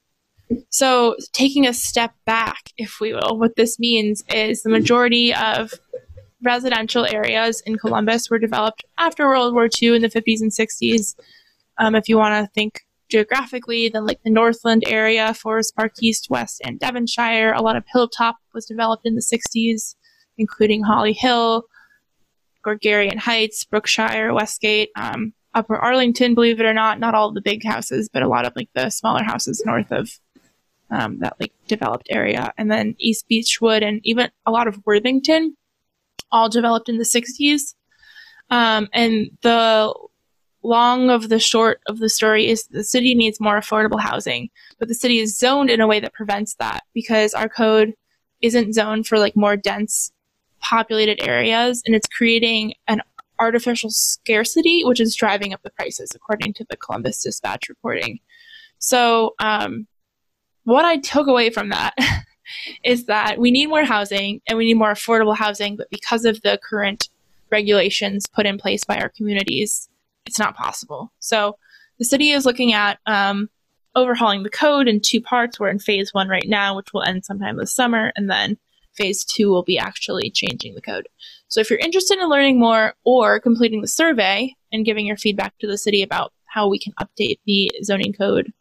So, 0.69 1.17
taking 1.33 1.67
a 1.67 1.73
step 1.73 2.13
back, 2.25 2.71
if 2.77 3.01
we 3.01 3.13
will, 3.13 3.37
what 3.37 3.57
this 3.57 3.79
means 3.79 4.23
is 4.33 4.63
the 4.63 4.69
majority 4.69 5.33
of 5.33 5.73
residential 6.43 7.05
areas 7.05 7.61
in 7.65 7.77
Columbus 7.77 8.29
were 8.29 8.39
developed 8.39 8.83
after 8.97 9.27
World 9.27 9.53
War 9.53 9.69
II 9.81 9.95
in 9.95 10.01
the 10.01 10.09
50s 10.09 10.41
and 10.41 10.51
60s. 10.51 11.15
Um, 11.77 11.95
if 11.95 12.09
you 12.09 12.17
want 12.17 12.45
to 12.45 12.51
think 12.53 12.81
geographically, 13.09 13.89
then 13.89 14.05
like 14.05 14.21
the 14.23 14.29
Northland 14.29 14.83
area, 14.87 15.33
Forest 15.33 15.75
Park 15.75 15.93
East, 16.01 16.27
West, 16.29 16.61
and 16.63 16.79
Devonshire. 16.79 17.53
A 17.53 17.61
lot 17.61 17.75
of 17.75 17.83
Hilltop 17.91 18.37
was 18.53 18.65
developed 18.65 19.05
in 19.05 19.15
the 19.15 19.21
60s, 19.21 19.95
including 20.37 20.83
Holly 20.83 21.13
Hill, 21.13 21.65
Georgian 22.63 23.17
Heights, 23.17 23.65
Brookshire, 23.65 24.33
Westgate, 24.33 24.89
um, 24.95 25.33
Upper 25.53 25.75
Arlington, 25.75 26.33
believe 26.33 26.59
it 26.59 26.65
or 26.65 26.73
not, 26.73 26.99
not 26.99 27.13
all 27.13 27.33
the 27.33 27.41
big 27.41 27.65
houses, 27.65 28.09
but 28.11 28.23
a 28.23 28.27
lot 28.27 28.45
of 28.45 28.53
like 28.55 28.69
the 28.73 28.89
smaller 28.89 29.23
houses 29.23 29.61
north 29.65 29.91
of 29.91 30.09
um, 30.89 31.19
that 31.19 31.35
like 31.39 31.51
developed 31.67 32.07
area. 32.09 32.53
And 32.57 32.71
then 32.71 32.95
East 32.99 33.25
Beechwood 33.27 33.83
and 33.83 33.99
even 34.03 34.29
a 34.45 34.51
lot 34.51 34.67
of 34.67 34.79
Worthington 34.85 35.55
all 36.31 36.49
developed 36.49 36.89
in 36.89 36.97
the 36.97 37.03
60s. 37.03 37.75
Um, 38.49 38.87
and 38.93 39.29
the 39.41 39.93
long 40.63 41.09
of 41.09 41.29
the 41.29 41.39
short 41.39 41.81
of 41.87 41.99
the 41.99 42.09
story 42.09 42.47
is 42.47 42.67
the 42.67 42.83
city 42.83 43.15
needs 43.15 43.39
more 43.39 43.59
affordable 43.59 43.99
housing, 43.99 44.49
but 44.79 44.87
the 44.87 44.93
city 44.93 45.19
is 45.19 45.37
zoned 45.37 45.69
in 45.69 45.81
a 45.81 45.87
way 45.87 45.99
that 45.99 46.13
prevents 46.13 46.55
that 46.55 46.83
because 46.93 47.33
our 47.33 47.49
code 47.49 47.93
isn't 48.41 48.73
zoned 48.73 49.07
for 49.07 49.17
like 49.17 49.35
more 49.35 49.55
dense 49.55 50.11
populated 50.59 51.23
areas 51.23 51.81
and 51.85 51.95
it's 51.95 52.07
creating 52.07 52.73
an 52.87 53.01
artificial 53.39 53.89
scarcity, 53.89 54.83
which 54.83 54.99
is 54.99 55.15
driving 55.15 55.53
up 55.53 55.61
the 55.63 55.71
prices, 55.71 56.11
according 56.13 56.53
to 56.53 56.65
the 56.69 56.77
Columbus 56.77 57.23
Dispatch 57.23 57.69
reporting. 57.69 58.19
So, 58.77 59.33
um, 59.39 59.87
what 60.63 60.85
I 60.85 60.97
took 60.97 61.27
away 61.27 61.49
from 61.49 61.69
that 61.69 61.95
is 62.83 63.05
that 63.05 63.37
we 63.37 63.51
need 63.51 63.67
more 63.67 63.85
housing 63.85 64.41
and 64.47 64.57
we 64.57 64.65
need 64.65 64.75
more 64.75 64.93
affordable 64.93 65.35
housing, 65.35 65.75
but 65.75 65.89
because 65.89 66.25
of 66.25 66.41
the 66.41 66.59
current 66.63 67.09
regulations 67.51 68.27
put 68.27 68.45
in 68.45 68.57
place 68.57 68.83
by 68.83 68.97
our 68.97 69.09
communities, 69.09 69.89
it's 70.25 70.39
not 70.39 70.55
possible. 70.55 71.11
So 71.19 71.57
the 71.99 72.05
city 72.05 72.31
is 72.31 72.45
looking 72.45 72.73
at 72.73 72.99
um, 73.05 73.49
overhauling 73.95 74.43
the 74.43 74.49
code 74.49 74.87
in 74.87 75.01
two 75.01 75.21
parts. 75.21 75.59
We're 75.59 75.69
in 75.69 75.79
phase 75.79 76.13
one 76.13 76.29
right 76.29 76.47
now, 76.47 76.75
which 76.75 76.93
will 76.93 77.03
end 77.03 77.25
sometime 77.25 77.57
this 77.57 77.73
summer, 77.73 78.11
and 78.15 78.29
then 78.29 78.57
phase 78.93 79.23
two 79.23 79.49
will 79.49 79.63
be 79.63 79.77
actually 79.77 80.29
changing 80.31 80.75
the 80.75 80.81
code. 80.81 81.07
So 81.47 81.59
if 81.59 81.69
you're 81.69 81.79
interested 81.79 82.17
in 82.19 82.29
learning 82.29 82.59
more 82.59 82.93
or 83.03 83.39
completing 83.39 83.81
the 83.81 83.87
survey 83.87 84.55
and 84.71 84.85
giving 84.85 85.05
your 85.05 85.17
feedback 85.17 85.57
to 85.59 85.67
the 85.67 85.77
city 85.77 86.01
about 86.01 86.33
how 86.45 86.67
we 86.67 86.79
can 86.79 86.93
update 86.93 87.39
the 87.45 87.71
zoning 87.83 88.13
code 88.13 88.51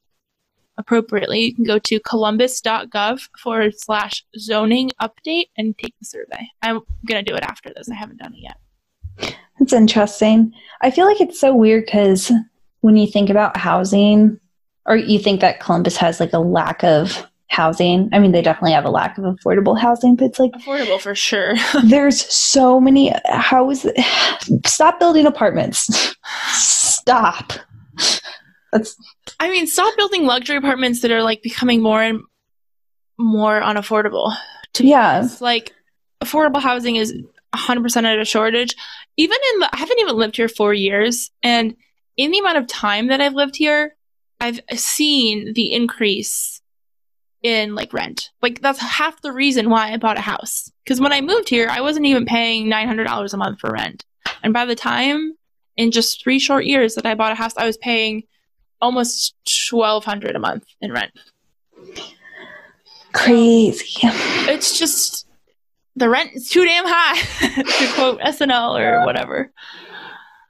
appropriately, 0.81 1.41
you 1.41 1.55
can 1.55 1.65
go 1.65 1.79
to 1.79 2.01
columbus.gov 2.01 3.21
forward 3.39 3.79
slash 3.79 4.25
zoning 4.39 4.91
update 5.01 5.47
and 5.57 5.77
take 5.79 5.95
the 5.99 6.05
survey. 6.05 6.49
I'm 6.63 6.81
going 7.07 7.25
to 7.25 7.31
do 7.31 7.37
it 7.37 7.43
after 7.43 7.73
this. 7.75 7.89
I 7.91 7.95
haven't 7.95 8.19
done 8.19 8.35
it 8.35 8.41
yet. 8.43 9.35
It's 9.61 9.73
interesting. 9.73 10.53
I 10.81 10.91
feel 10.91 11.07
like 11.07 11.21
it's 11.21 11.39
so 11.39 11.55
weird 11.55 11.85
because 11.85 12.33
when 12.81 12.97
you 12.97 13.07
think 13.07 13.31
about 13.31 13.57
housing, 13.57 14.41
or 14.87 14.97
you 14.97 15.19
think 15.19 15.41
that 15.41 15.61
Columbus 15.61 15.97
has 15.99 16.19
like 16.19 16.33
a 16.33 16.39
lack 16.39 16.83
of 16.83 17.27
housing. 17.51 18.09
I 18.13 18.19
mean, 18.19 18.33
they 18.33 18.43
definitely 18.43 18.73
have 18.73 18.85
a 18.85 18.91
lack 18.91 19.19
of 19.19 19.25
affordable 19.25 19.79
housing, 19.79 20.17
but 20.17 20.27
it's 20.27 20.39
like 20.39 20.53
affordable 20.53 21.01
for 21.01 21.15
sure. 21.15 21.55
there's 21.85 22.33
so 22.33 22.81
many. 22.81 23.13
How 23.29 23.71
is 23.71 23.85
it? 23.85 23.97
Stop 24.67 24.99
building 24.99 25.27
apartments. 25.27 26.15
Stop. 26.53 27.53
That's. 28.73 28.97
I 29.41 29.49
mean, 29.49 29.67
stop 29.67 29.97
building 29.97 30.27
luxury 30.27 30.57
apartments 30.57 31.01
that 31.01 31.11
are 31.11 31.23
like 31.23 31.43
becoming 31.43 31.83
more 31.83 32.03
and 32.03 32.21
more 33.19 33.61
unaffordable. 33.61 34.37
To 34.75 34.87
Yeah. 34.87 35.27
Like 35.41 35.75
affordable 36.23 36.61
housing 36.61 36.97
is 36.97 37.15
100% 37.55 38.05
at 38.05 38.19
a 38.19 38.25
shortage. 38.25 38.77
Even 39.17 39.39
in 39.55 39.61
the, 39.61 39.71
I 39.73 39.79
haven't 39.79 39.99
even 39.99 40.17
lived 40.17 40.37
here 40.37 40.49
four 40.49 40.73
years, 40.75 41.31
and 41.43 41.75
in 42.17 42.31
the 42.31 42.39
amount 42.39 42.59
of 42.59 42.67
time 42.67 43.09
that 43.09 43.21
I've 43.21 43.35
lived 43.35 43.57
here, 43.57 43.97
I've 44.41 44.61
seen 44.75 45.55
the 45.55 45.73
increase 45.73 46.61
in 47.43 47.75
like 47.75 47.93
rent. 47.93 48.31
Like 48.43 48.61
that's 48.61 48.79
half 48.79 49.23
the 49.23 49.33
reason 49.33 49.71
why 49.71 49.91
I 49.91 49.97
bought 49.97 50.19
a 50.19 50.23
house. 50.23 50.71
Because 50.85 51.01
when 51.01 51.13
I 51.13 51.21
moved 51.21 51.49
here, 51.49 51.69
I 51.69 51.81
wasn't 51.81 52.07
even 52.07 52.27
paying 52.27 52.67
$900 52.67 53.33
a 53.33 53.37
month 53.37 53.61
for 53.61 53.73
rent, 53.73 54.05
and 54.43 54.53
by 54.53 54.67
the 54.67 54.77
time 54.77 55.35
in 55.77 55.91
just 55.91 56.23
three 56.23 56.39
short 56.39 56.67
years 56.67 56.95
that 56.95 57.07
I 57.07 57.15
bought 57.15 57.33
a 57.33 57.37
house, 57.37 57.57
I 57.57 57.67
was 57.67 57.79
paying 57.79 58.25
almost 58.81 59.35
1200 59.71 60.37
a 60.37 60.39
month 60.39 60.65
in 60.81 60.93
rent. 60.93 61.13
Crazy. 63.13 64.01
It's 64.03 64.79
just 64.79 65.27
the 65.97 66.09
rent 66.09 66.31
is 66.35 66.49
too 66.49 66.65
damn 66.65 66.85
high 66.87 67.63
to 67.63 67.93
quote 67.95 68.21
SNL 68.21 68.79
or 68.79 69.05
whatever. 69.05 69.53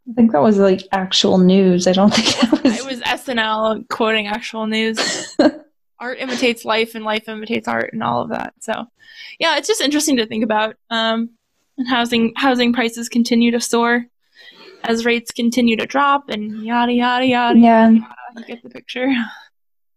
I 0.09 0.13
think 0.15 0.33
that 0.33 0.43
was 0.43 0.59
like 0.59 0.83
actual 0.93 1.39
news. 1.39 1.87
I 1.87 1.93
don't 1.93 2.13
think 2.13 2.29
that 2.41 2.65
was. 2.65 2.79
It 2.79 2.87
was 2.87 3.01
SNL 3.01 3.89
quoting 3.89 4.27
actual 4.27 4.67
news. 4.67 5.37
art 6.01 6.19
imitates 6.19 6.65
life 6.65 6.95
and 6.95 7.05
life 7.05 7.29
imitates 7.29 7.69
art 7.69 7.93
and 7.93 8.03
all 8.03 8.23
of 8.23 8.31
that. 8.31 8.55
So, 8.61 8.87
yeah, 9.39 9.59
it's 9.59 9.69
just 9.69 9.81
interesting 9.81 10.17
to 10.17 10.27
think 10.27 10.43
about. 10.43 10.77
Um, 10.89 11.31
and 11.79 11.89
housing 11.89 12.33
housing 12.37 12.73
prices 12.73 13.09
continue 13.09 13.51
to 13.53 13.61
soar 13.61 14.07
as 14.85 15.05
rates 15.05 15.31
continue 15.31 15.77
to 15.77 15.87
drop 15.87 16.29
and 16.29 16.65
yada 16.65 16.93
yada 16.93 17.27
yada. 17.27 17.59
yeah. 17.59 17.91
yada. 17.91 18.15
You 18.37 18.45
get 18.45 18.63
the 18.63 18.71
picture. 18.71 19.09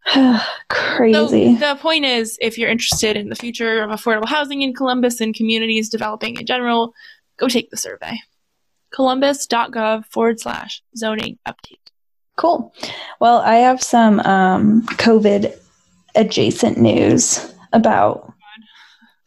Crazy. 0.70 1.58
So 1.58 1.74
the 1.74 1.80
point 1.80 2.06
is, 2.06 2.38
if 2.42 2.58
you're 2.58 2.70
interested 2.70 3.16
in 3.16 3.30
the 3.30 3.36
future 3.36 3.82
of 3.82 3.90
affordable 3.90 4.28
housing 4.28 4.62
in 4.62 4.74
Columbus 4.74 5.22
and 5.22 5.34
communities 5.34 5.90
developing 5.90 6.38
in 6.38 6.46
general, 6.46 6.94
go 7.38 7.48
take 7.48 7.70
the 7.70 7.78
survey. 7.78 8.20
Columbus.gov 8.94 10.06
forward 10.08 10.40
slash 10.40 10.84
zoning 10.96 11.40
update. 11.48 11.80
Cool. 12.36 12.74
Well, 13.20 13.40
I 13.40 13.56
have 13.56 13.82
some 13.82 14.20
um, 14.22 14.84
COVID 14.84 15.56
adjacent 16.16 16.78
news 16.78 17.54
about 17.72 18.34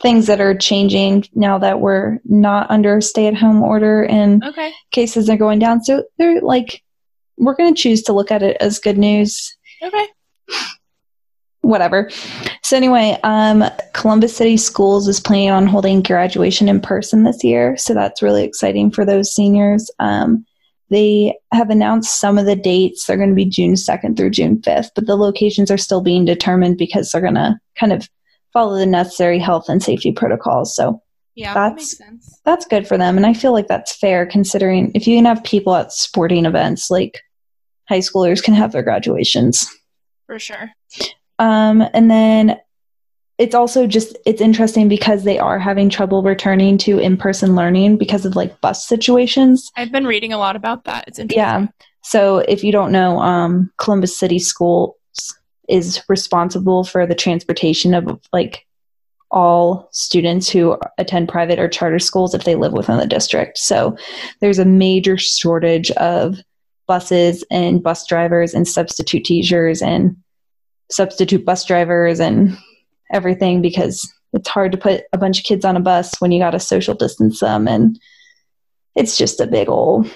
things 0.01 0.27
that 0.27 0.41
are 0.41 0.55
changing 0.57 1.25
now 1.35 1.59
that 1.59 1.81
we're 1.81 2.19
not 2.27 2.71
under 2.71 3.01
stay 3.01 3.27
at 3.27 3.35
home 3.35 3.63
order 3.63 4.05
and 4.05 4.45
Okay. 4.45 4.73
cases 4.91 5.31
are 5.31 5.37
going 5.39 5.59
down. 5.59 5.83
So 5.83 6.05
they're 6.19 6.41
like, 6.43 6.83
we're 7.37 7.55
going 7.55 7.75
to 7.75 7.81
choose 7.81 8.02
to 8.02 8.12
look 8.12 8.31
at 8.31 8.43
it 8.43 8.57
as 8.61 8.78
good 8.78 8.99
news. 8.99 9.57
Okay. 9.83 10.07
Whatever. 11.61 12.11
So 12.62 12.76
anyway, 12.76 13.19
um, 13.25 13.64
Columbus 13.93 14.37
City 14.37 14.57
Schools 14.57 15.09
is 15.09 15.21
planning 15.21 15.50
on 15.50 15.66
holding 15.66 16.02
graduation 16.02 16.69
in 16.69 16.81
person 16.81 17.25
this 17.25 17.43
year, 17.43 17.76
so 17.76 17.95
that's 17.95 18.23
really 18.23 18.45
exciting 18.45 18.90
for 18.90 19.05
those 19.05 19.35
seniors. 19.35 19.90
Um, 19.99 20.47
they 20.88 21.37
have 21.52 21.71
announced 21.71 22.21
some 22.21 22.38
of 22.38 22.47
the 22.47 22.55
dates. 22.55 23.07
They're 23.07 23.16
going 23.16 23.31
to 23.31 23.35
be 23.35 23.45
June 23.45 23.75
2nd 23.75 24.16
through 24.16 24.31
June 24.31 24.59
5th, 24.59 24.90
but 24.95 25.07
the 25.07 25.16
locations 25.16 25.71
are 25.71 25.78
still 25.78 26.00
being 26.00 26.25
determined 26.25 26.78
because 26.78 27.11
they're 27.11 27.21
going 27.21 27.35
to 27.35 27.59
kind 27.78 27.93
of 27.93 28.09
follow 28.52 28.78
the 28.78 28.87
necessary 28.87 29.38
health 29.38 29.69
and 29.69 29.83
safety 29.83 30.12
protocols. 30.12 30.75
So 30.75 31.02
Yeah, 31.37 31.55
that 31.55 31.61
That's- 31.71 31.76
makes 31.76 31.99
sense. 31.99 32.40
that's 32.45 32.66
good 32.66 32.88
for 32.88 32.97
them. 32.99 33.16
And 33.16 33.26
I 33.26 33.35
feel 33.35 33.52
like 33.52 33.69
that's 33.69 33.95
fair 33.95 34.26
considering 34.26 34.90
if 34.95 35.07
you 35.07 35.16
can 35.16 35.26
have 35.26 35.45
people 35.45 35.75
at 35.76 35.93
sporting 35.93 36.47
events, 36.47 36.90
like 36.90 37.21
high 37.88 37.99
schoolers 38.00 38.43
can 38.43 38.55
have 38.55 38.73
their 38.73 38.83
graduations. 38.83 39.64
For 40.26 40.38
sure. 40.38 40.71
Um, 41.38 41.85
and 41.93 42.11
then 42.11 42.59
it's 43.38 43.55
also 43.55 43.87
just 43.87 44.16
it's 44.25 44.40
interesting 44.40 44.88
because 44.88 45.25
they 45.25 45.38
are 45.38 45.59
having 45.59 45.90
trouble 45.90 46.23
returning 46.23 46.78
to 46.78 46.99
in-person 46.99 47.55
learning 47.55 47.99
because 47.99 48.25
of 48.25 48.35
like 48.35 48.59
bus 48.62 48.88
situations. 48.88 49.71
I've 49.76 49.93
been 49.93 50.07
reading 50.07 50.33
a 50.33 50.38
lot 50.38 50.57
about 50.57 50.85
that. 50.85 51.05
It's 51.07 51.19
interesting. 51.19 51.38
Yeah. 51.45 51.66
So 52.02 52.38
if 52.38 52.64
you 52.64 52.73
don't 52.73 52.93
know, 52.93 53.19
um, 53.21 53.71
Columbus 53.76 54.16
City 54.16 54.38
Schools 54.38 54.95
is 55.69 56.02
responsible 56.09 56.83
for 56.85 57.07
the 57.07 57.14
transportation 57.14 57.93
of 57.93 58.19
like 58.33 58.64
all 59.30 59.88
students 59.92 60.49
who 60.49 60.78
attend 60.99 61.28
private 61.28 61.59
or 61.59 61.68
charter 61.68 61.99
schools 61.99 62.35
if 62.35 62.45
they 62.45 62.54
live 62.54 62.73
within 62.73 62.99
the 62.99 63.06
district. 63.06 63.59
So 63.59 63.97
there's 64.40 64.59
a 64.59 64.64
major 64.64 65.18
shortage 65.18 65.90
of 65.92 66.38
buses 66.87 67.45
and 67.50 67.83
bus 67.83 68.06
drivers 68.06 68.54
and 68.54 68.66
substitute 68.68 69.25
teachers 69.25 69.83
and 69.83 70.16
substitute 70.90 71.45
bus 71.45 71.64
drivers 71.64 72.21
and 72.21 72.56
everything 73.12 73.61
because 73.61 74.09
it's 74.33 74.49
hard 74.49 74.71
to 74.73 74.78
put 74.78 75.02
a 75.12 75.18
bunch 75.18 75.38
of 75.40 75.45
kids 75.45 75.64
on 75.64 75.76
a 75.76 75.80
bus 75.80 76.14
when 76.21 76.30
you 76.30 76.38
got 76.38 76.50
to 76.50 76.61
social 76.61 76.95
distance 76.95 77.40
them 77.40 77.66
and 77.66 77.99
it's 78.95 79.18
just 79.18 79.40
a 79.40 79.47
big 79.47 79.68
old 79.68 80.09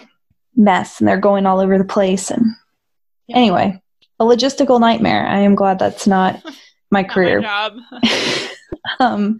mess 0.56 1.00
and 1.00 1.08
they're 1.08 1.16
going 1.16 1.46
all 1.46 1.58
over 1.60 1.76
the 1.78 1.84
place 1.84 2.30
and 2.30 2.44
Yeah. 3.26 3.36
anyway 3.38 3.82
a 4.20 4.24
logistical 4.24 4.80
nightmare 4.80 5.26
i 5.26 5.38
am 5.40 5.54
glad 5.56 5.78
that's 5.80 6.06
not 6.06 6.40
my 6.44 6.50
Not 6.50 6.54
my 6.90 7.04
career 7.04 7.40
job. 7.40 7.74
um 9.00 9.38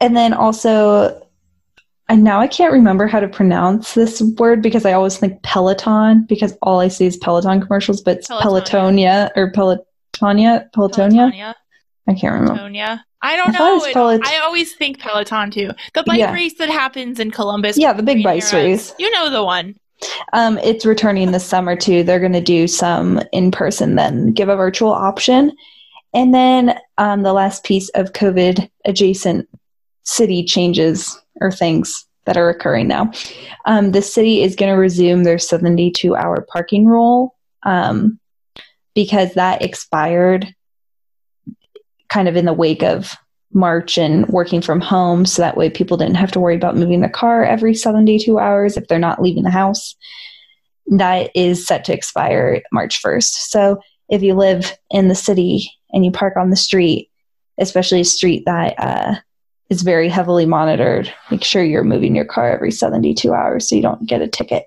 and 0.00 0.16
then 0.16 0.32
also 0.32 1.20
and 2.08 2.24
now 2.24 2.40
i 2.40 2.46
can't 2.46 2.72
remember 2.72 3.06
how 3.06 3.20
to 3.20 3.28
pronounce 3.28 3.94
this 3.94 4.20
word 4.38 4.62
because 4.62 4.84
i 4.84 4.92
always 4.92 5.16
think 5.18 5.42
peloton 5.42 6.24
because 6.28 6.56
all 6.62 6.80
i 6.80 6.88
see 6.88 7.06
is 7.06 7.16
peloton 7.16 7.60
commercials 7.60 8.00
but 8.02 8.18
it's 8.18 8.28
Pelotonia. 8.28 9.30
pelotonia 9.30 9.30
or 9.36 9.52
pelotonia 9.52 10.70
pelotonia 10.74 11.30
Pelotonia. 11.30 11.54
i 12.08 12.14
can't 12.14 12.34
remember 12.34 12.54
Pelotonia. 12.60 13.00
I 13.24 13.36
don't 13.36 13.50
I 13.54 13.58
know. 13.58 13.84
It- 13.84 13.94
Pelot- 13.94 14.24
I 14.24 14.38
always 14.38 14.74
think 14.74 14.98
Peloton 14.98 15.52
too. 15.52 15.70
The 15.94 16.02
bike 16.02 16.18
Yeah. 16.18 16.32
race 16.32 16.54
that 16.54 16.68
happens 16.68 17.20
in 17.20 17.30
Columbus. 17.30 17.78
Yeah, 17.78 17.92
the 17.92 18.02
big 18.02 18.24
bike 18.24 18.42
race. 18.52 18.92
You 18.98 19.08
know 19.12 19.30
the 19.30 19.44
one. 19.44 19.76
Um, 20.32 20.58
it's 20.58 20.84
returning 20.84 21.30
this 21.30 21.44
summer 21.46 21.76
too. 21.76 22.02
They're 22.02 22.18
going 22.18 22.32
to 22.32 22.40
do 22.40 22.66
some 22.66 23.22
in 23.32 23.52
person, 23.52 23.94
then 23.94 24.32
give 24.32 24.48
a 24.48 24.56
virtual 24.56 24.90
option. 24.90 25.52
And 26.14 26.34
then 26.34 26.78
um, 26.98 27.22
the 27.22 27.32
last 27.32 27.64
piece 27.64 27.88
of 27.90 28.12
COVID 28.12 28.68
adjacent 28.84 29.48
city 30.04 30.44
changes 30.44 31.18
or 31.40 31.50
things 31.50 32.06
that 32.24 32.36
are 32.36 32.48
occurring 32.48 32.88
now. 32.88 33.10
Um, 33.64 33.92
the 33.92 34.02
city 34.02 34.42
is 34.42 34.56
going 34.56 34.70
to 34.72 34.78
resume 34.78 35.24
their 35.24 35.38
72 35.38 36.14
hour 36.14 36.46
parking 36.52 36.86
rule 36.86 37.34
um, 37.64 38.20
because 38.94 39.34
that 39.34 39.62
expired 39.62 40.54
kind 42.08 42.28
of 42.28 42.36
in 42.36 42.44
the 42.44 42.52
wake 42.52 42.82
of 42.82 43.14
March 43.54 43.98
and 43.98 44.26
working 44.28 44.60
from 44.60 44.80
home. 44.80 45.26
So 45.26 45.42
that 45.42 45.56
way 45.56 45.70
people 45.70 45.96
didn't 45.96 46.16
have 46.16 46.32
to 46.32 46.40
worry 46.40 46.56
about 46.56 46.76
moving 46.76 47.00
the 47.00 47.08
car 47.08 47.44
every 47.44 47.74
72 47.74 48.38
hours 48.38 48.76
if 48.76 48.88
they're 48.88 48.98
not 48.98 49.20
leaving 49.20 49.42
the 49.42 49.50
house. 49.50 49.96
That 50.86 51.30
is 51.34 51.66
set 51.66 51.84
to 51.86 51.94
expire 51.94 52.62
March 52.72 53.02
1st. 53.02 53.30
So 53.48 53.80
if 54.08 54.22
you 54.22 54.34
live 54.34 54.76
in 54.90 55.08
the 55.08 55.14
city 55.14 55.70
and 55.90 56.04
you 56.04 56.10
park 56.10 56.36
on 56.36 56.50
the 56.50 56.56
street, 56.56 57.10
especially 57.58 58.00
a 58.00 58.04
street 58.04 58.44
that 58.46 58.74
uh, 58.78 59.14
is 59.70 59.82
very 59.82 60.08
heavily 60.08 60.46
monitored, 60.46 61.12
make 61.30 61.44
sure 61.44 61.62
you're 61.62 61.84
moving 61.84 62.14
your 62.14 62.24
car 62.24 62.50
every 62.50 62.70
72 62.70 63.32
hours 63.32 63.68
so 63.68 63.76
you 63.76 63.82
don't 63.82 64.06
get 64.06 64.22
a 64.22 64.28
ticket. 64.28 64.64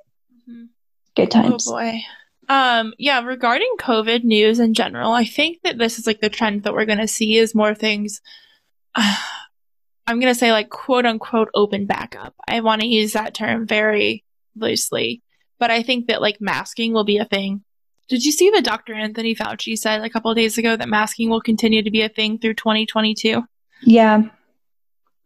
Mhm. 0.50 0.70
Good 1.16 1.32
times. 1.32 1.68
Oh 1.68 1.72
boy. 1.74 2.02
Um, 2.48 2.94
yeah, 3.00 3.22
regarding 3.22 3.74
COVID 3.80 4.24
news 4.24 4.60
in 4.60 4.74
general, 4.74 5.12
I 5.12 5.26
think 5.26 5.62
that 5.64 5.78
this 5.78 5.98
is 5.98 6.06
like 6.06 6.22
the 6.22 6.30
trend 6.30 6.64
that 6.64 6.74
we're 6.74 6.86
going 6.86 7.00
to 7.00 7.08
see 7.08 7.38
is 7.38 7.56
more 7.56 7.74
things. 7.74 8.22
I'm 8.96 10.20
going 10.20 10.32
to 10.32 10.40
say 10.40 10.52
like 10.52 10.70
quote 10.70 11.06
unquote 11.06 11.50
open 11.56 11.86
back 11.88 12.16
up. 12.16 12.36
I 12.48 12.62
want 12.62 12.82
to 12.82 12.88
use 12.88 13.14
that 13.14 13.34
term 13.34 13.66
very 13.66 14.24
loosely, 14.56 15.24
but 15.60 15.72
I 15.72 15.82
think 15.82 16.08
that 16.08 16.22
like 16.22 16.40
masking 16.40 16.94
will 16.94 17.04
be 17.04 17.18
a 17.18 17.26
thing. 17.26 17.64
Did 18.08 18.24
you 18.24 18.32
see 18.32 18.50
that 18.52 18.64
Dr. 18.64 18.94
Anthony 18.94 19.34
Fauci 19.36 19.78
said 19.78 20.02
a 20.04 20.10
couple 20.10 20.30
of 20.30 20.38
days 20.38 20.58
ago 20.58 20.76
that 20.76 20.88
masking 20.90 21.30
will 21.30 21.42
continue 21.42 21.82
to 21.82 21.90
be 21.92 22.02
a 22.02 22.10
thing 22.10 22.38
through 22.38 22.54
2022? 22.56 23.44
Yeah. 23.84 24.24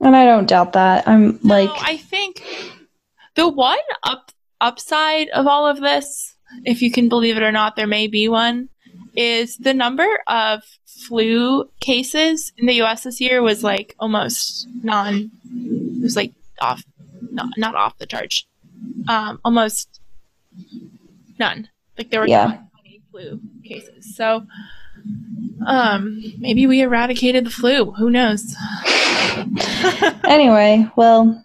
And 0.02 0.16
I 0.16 0.26
don't 0.26 0.48
doubt 0.48 0.74
that. 0.74 1.08
I'm 1.08 1.40
like, 1.44 1.70
I 1.74 1.98
think 1.98 2.42
the 3.36 3.50
one 3.50 3.78
up 4.04 4.32
upside 4.62 5.28
of 5.30 5.46
all 5.46 5.68
of 5.68 5.82
this, 5.82 6.36
if 6.64 6.82
you 6.82 6.90
can 6.92 7.10
believe 7.10 7.36
it 7.36 7.44
or 7.44 7.52
not, 7.52 7.76
there 7.76 7.88
may 7.88 8.08
be 8.08 8.30
one, 8.30 8.70
is 9.16 9.58
the 9.58 9.74
number 9.74 10.08
of 10.28 10.62
flu 10.86 11.70
cases 11.82 12.54
in 12.58 12.66
the 12.66 12.76
U.S. 12.76 13.04
this 13.04 13.20
year 13.20 13.42
was 13.42 13.62
like 13.64 13.94
almost 14.00 14.68
non. 14.84 15.32
It 15.54 16.02
was 16.02 16.16
like 16.16 16.32
off, 16.62 16.82
not 17.32 17.48
not 17.58 17.76
off 17.76 17.98
the 17.98 18.06
charts. 18.06 18.46
um, 19.10 19.40
almost 19.44 20.00
none. 21.38 21.68
Like 21.98 22.10
there 22.10 22.22
were 22.22 22.28
Yeah. 22.28 22.46
not 22.46 22.54
any 22.56 22.69
flu 23.20 23.40
cases. 23.66 24.16
So 24.16 24.46
um, 25.66 26.22
maybe 26.38 26.68
we 26.68 26.82
eradicated 26.82 27.46
the 27.46 27.50
flu. 27.50 27.92
Who 27.92 28.10
knows? 28.10 28.56
Anyway, 30.26 30.88
well, 30.96 31.44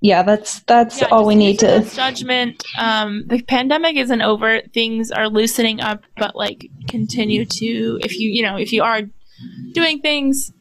yeah, 0.00 0.22
that's 0.22 0.60
that's 0.60 1.00
Yeah, 1.00 1.08
all 1.10 1.26
we 1.26 1.34
need 1.34 1.58
to. 1.60 1.82
judgment. 1.94 2.62
Um, 2.78 3.24
the 3.26 3.42
pandemic 3.42 3.96
isn't 3.96 4.20
over. 4.22 4.60
Things 4.72 5.10
are 5.10 5.28
loosening 5.28 5.80
up, 5.80 6.02
but 6.16 6.36
like 6.36 6.68
continue 6.88 7.44
to 7.46 7.98
if 8.02 8.18
you 8.18 8.28
you 8.30 8.42
know 8.42 8.56
if 8.56 8.72
you 8.72 8.82
are 8.82 9.02
doing 9.72 10.00
things, 10.00 10.52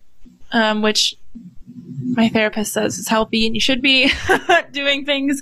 um, 0.52 0.82
which 0.82 1.16
my 2.04 2.30
therapist 2.30 2.74
says 2.74 2.98
is 2.98 3.08
healthy 3.08 3.46
and 3.46 3.56
you 3.56 3.62
should 3.62 3.82
be 3.82 4.12
doing 4.72 5.06
things, 5.06 5.42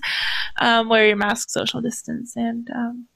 um, 0.59 0.89
wear 0.89 1.05
your 1.07 1.15
mask, 1.17 1.49
social 1.49 1.79
distance, 1.81 2.35
and 2.35 2.69
um, 2.75 3.07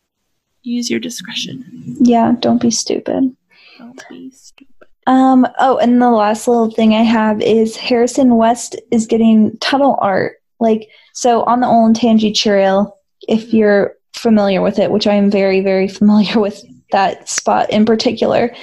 use 0.66 0.90
your 0.90 1.00
discretion. 1.00 1.96
Yeah, 2.00 2.34
don't 2.40 2.62
be 2.62 2.72
stupid. 2.72 3.36
Don't 3.78 4.10
be 4.10 4.32
stupid. 4.32 4.68
Um. 5.08 5.48
Oh, 5.60 5.78
and 5.78 6.02
the 6.02 6.10
last 6.10 6.48
little 6.48 6.72
thing 6.72 6.94
I 6.94 7.04
have 7.04 7.42
is 7.42 7.76
Harrison 7.76 8.38
West 8.38 8.76
is 8.92 9.06
getting 9.06 9.56
tunnel 9.60 9.98
art. 10.02 10.38
Like 10.60 10.90
so 11.14 11.44
on 11.44 11.60
the 11.60 11.68
Olentangy 11.68 12.34
Trail, 12.34 12.98
if 13.28 13.54
you're 13.54 13.96
familiar 14.14 14.62
with 14.62 14.80
it, 14.80 14.92
which 14.92 15.06
I 15.06 15.14
am 15.14 15.30
very 15.30 15.62
very 15.62 15.88
familiar 16.00 16.40
with 16.40 16.64
that 16.92 17.30
spot 17.30 17.70
in 17.70 17.86
particular. 17.86 18.56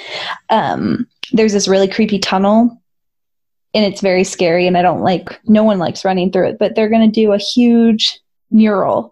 Um, 0.50 1.06
there's 1.32 1.52
this 1.52 1.68
really 1.68 1.88
creepy 1.88 2.18
tunnel, 2.18 2.82
and 3.72 3.84
it's 3.84 4.00
very 4.00 4.24
scary, 4.24 4.66
and 4.66 4.76
I 4.76 4.82
don't 4.82 5.02
like. 5.02 5.38
No 5.44 5.62
one 5.62 5.78
likes 5.78 6.04
running 6.04 6.32
through 6.32 6.48
it, 6.48 6.58
but 6.58 6.74
they're 6.74 6.90
gonna 6.90 7.08
do 7.08 7.32
a 7.32 7.38
huge 7.38 8.18
mural 8.50 9.11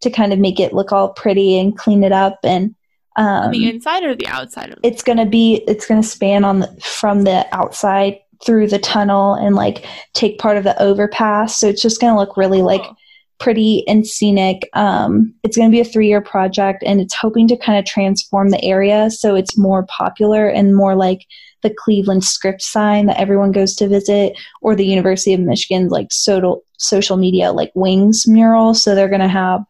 to 0.00 0.10
kind 0.10 0.32
of 0.32 0.38
make 0.38 0.58
it 0.60 0.72
look 0.72 0.92
all 0.92 1.10
pretty 1.10 1.58
and 1.58 1.76
clean 1.76 2.02
it 2.04 2.12
up 2.12 2.38
and. 2.44 2.74
Um, 3.16 3.26
On 3.26 3.50
the 3.50 3.68
inside 3.68 4.04
or 4.04 4.14
the 4.14 4.28
outside 4.28 4.70
of 4.70 4.80
the 4.80 4.86
it's 4.86 5.02
going 5.02 5.18
to 5.18 5.26
be 5.26 5.64
it's 5.66 5.84
going 5.84 6.00
to 6.00 6.06
span 6.06 6.44
on 6.44 6.60
the, 6.60 6.80
from 6.80 7.24
the 7.24 7.44
outside 7.52 8.20
through 8.44 8.68
the 8.68 8.78
tunnel 8.78 9.34
and 9.34 9.56
like 9.56 9.84
take 10.14 10.38
part 10.38 10.56
of 10.56 10.62
the 10.64 10.80
overpass 10.80 11.58
so 11.58 11.66
it's 11.66 11.82
just 11.82 12.00
going 12.00 12.12
to 12.12 12.18
look 12.18 12.36
really 12.36 12.62
like 12.62 12.82
Cool. 12.82 12.96
pretty 13.40 13.84
and 13.88 14.06
scenic 14.06 14.70
um, 14.74 15.34
it's 15.42 15.56
going 15.56 15.68
to 15.68 15.74
be 15.74 15.80
a 15.80 15.84
three 15.84 16.06
year 16.06 16.20
project 16.20 16.84
and 16.86 17.00
it's 17.00 17.12
hoping 17.12 17.48
to 17.48 17.56
kind 17.56 17.78
of 17.78 17.84
transform 17.84 18.50
the 18.50 18.64
area 18.64 19.10
so 19.10 19.34
it's 19.34 19.58
more 19.58 19.84
popular 19.86 20.48
and 20.48 20.76
more 20.76 20.94
like 20.94 21.26
the 21.62 21.74
cleveland 21.78 22.24
script 22.24 22.62
sign 22.62 23.06
that 23.06 23.18
everyone 23.20 23.52
goes 23.52 23.74
to 23.74 23.88
visit 23.88 24.38
or 24.62 24.76
the 24.76 24.86
university 24.86 25.34
of 25.34 25.40
michigan's 25.40 25.90
like 25.90 26.12
social 26.12 26.62
social 26.78 27.16
media 27.16 27.52
like 27.52 27.72
wings 27.74 28.26
mural 28.26 28.72
so 28.72 28.94
they're 28.94 29.08
going 29.08 29.20
to 29.20 29.28
have 29.28 29.60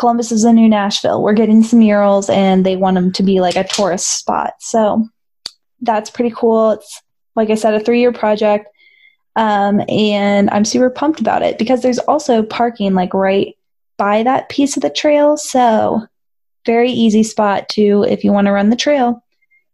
Columbus 0.00 0.32
is 0.32 0.44
the 0.44 0.52
new 0.54 0.66
Nashville. 0.66 1.22
We're 1.22 1.34
getting 1.34 1.62
some 1.62 1.80
murals 1.80 2.30
and 2.30 2.64
they 2.64 2.74
want 2.74 2.94
them 2.94 3.12
to 3.12 3.22
be 3.22 3.42
like 3.42 3.56
a 3.56 3.64
tourist 3.64 4.18
spot. 4.18 4.54
So 4.58 5.06
that's 5.82 6.08
pretty 6.08 6.34
cool. 6.34 6.70
It's, 6.70 7.02
like 7.36 7.50
I 7.50 7.54
said, 7.54 7.74
a 7.74 7.80
three 7.80 8.00
year 8.00 8.10
project. 8.10 8.66
Um, 9.36 9.82
and 9.90 10.48
I'm 10.50 10.64
super 10.64 10.88
pumped 10.88 11.20
about 11.20 11.42
it 11.42 11.58
because 11.58 11.82
there's 11.82 11.98
also 11.98 12.42
parking 12.42 12.94
like 12.94 13.12
right 13.12 13.54
by 13.98 14.22
that 14.22 14.48
piece 14.48 14.74
of 14.74 14.82
the 14.82 14.88
trail. 14.88 15.36
So 15.36 16.06
very 16.64 16.90
easy 16.90 17.22
spot 17.22 17.68
to, 17.72 18.06
if 18.08 18.24
you 18.24 18.32
want 18.32 18.46
to 18.46 18.52
run 18.52 18.70
the 18.70 18.76
trail, 18.76 19.22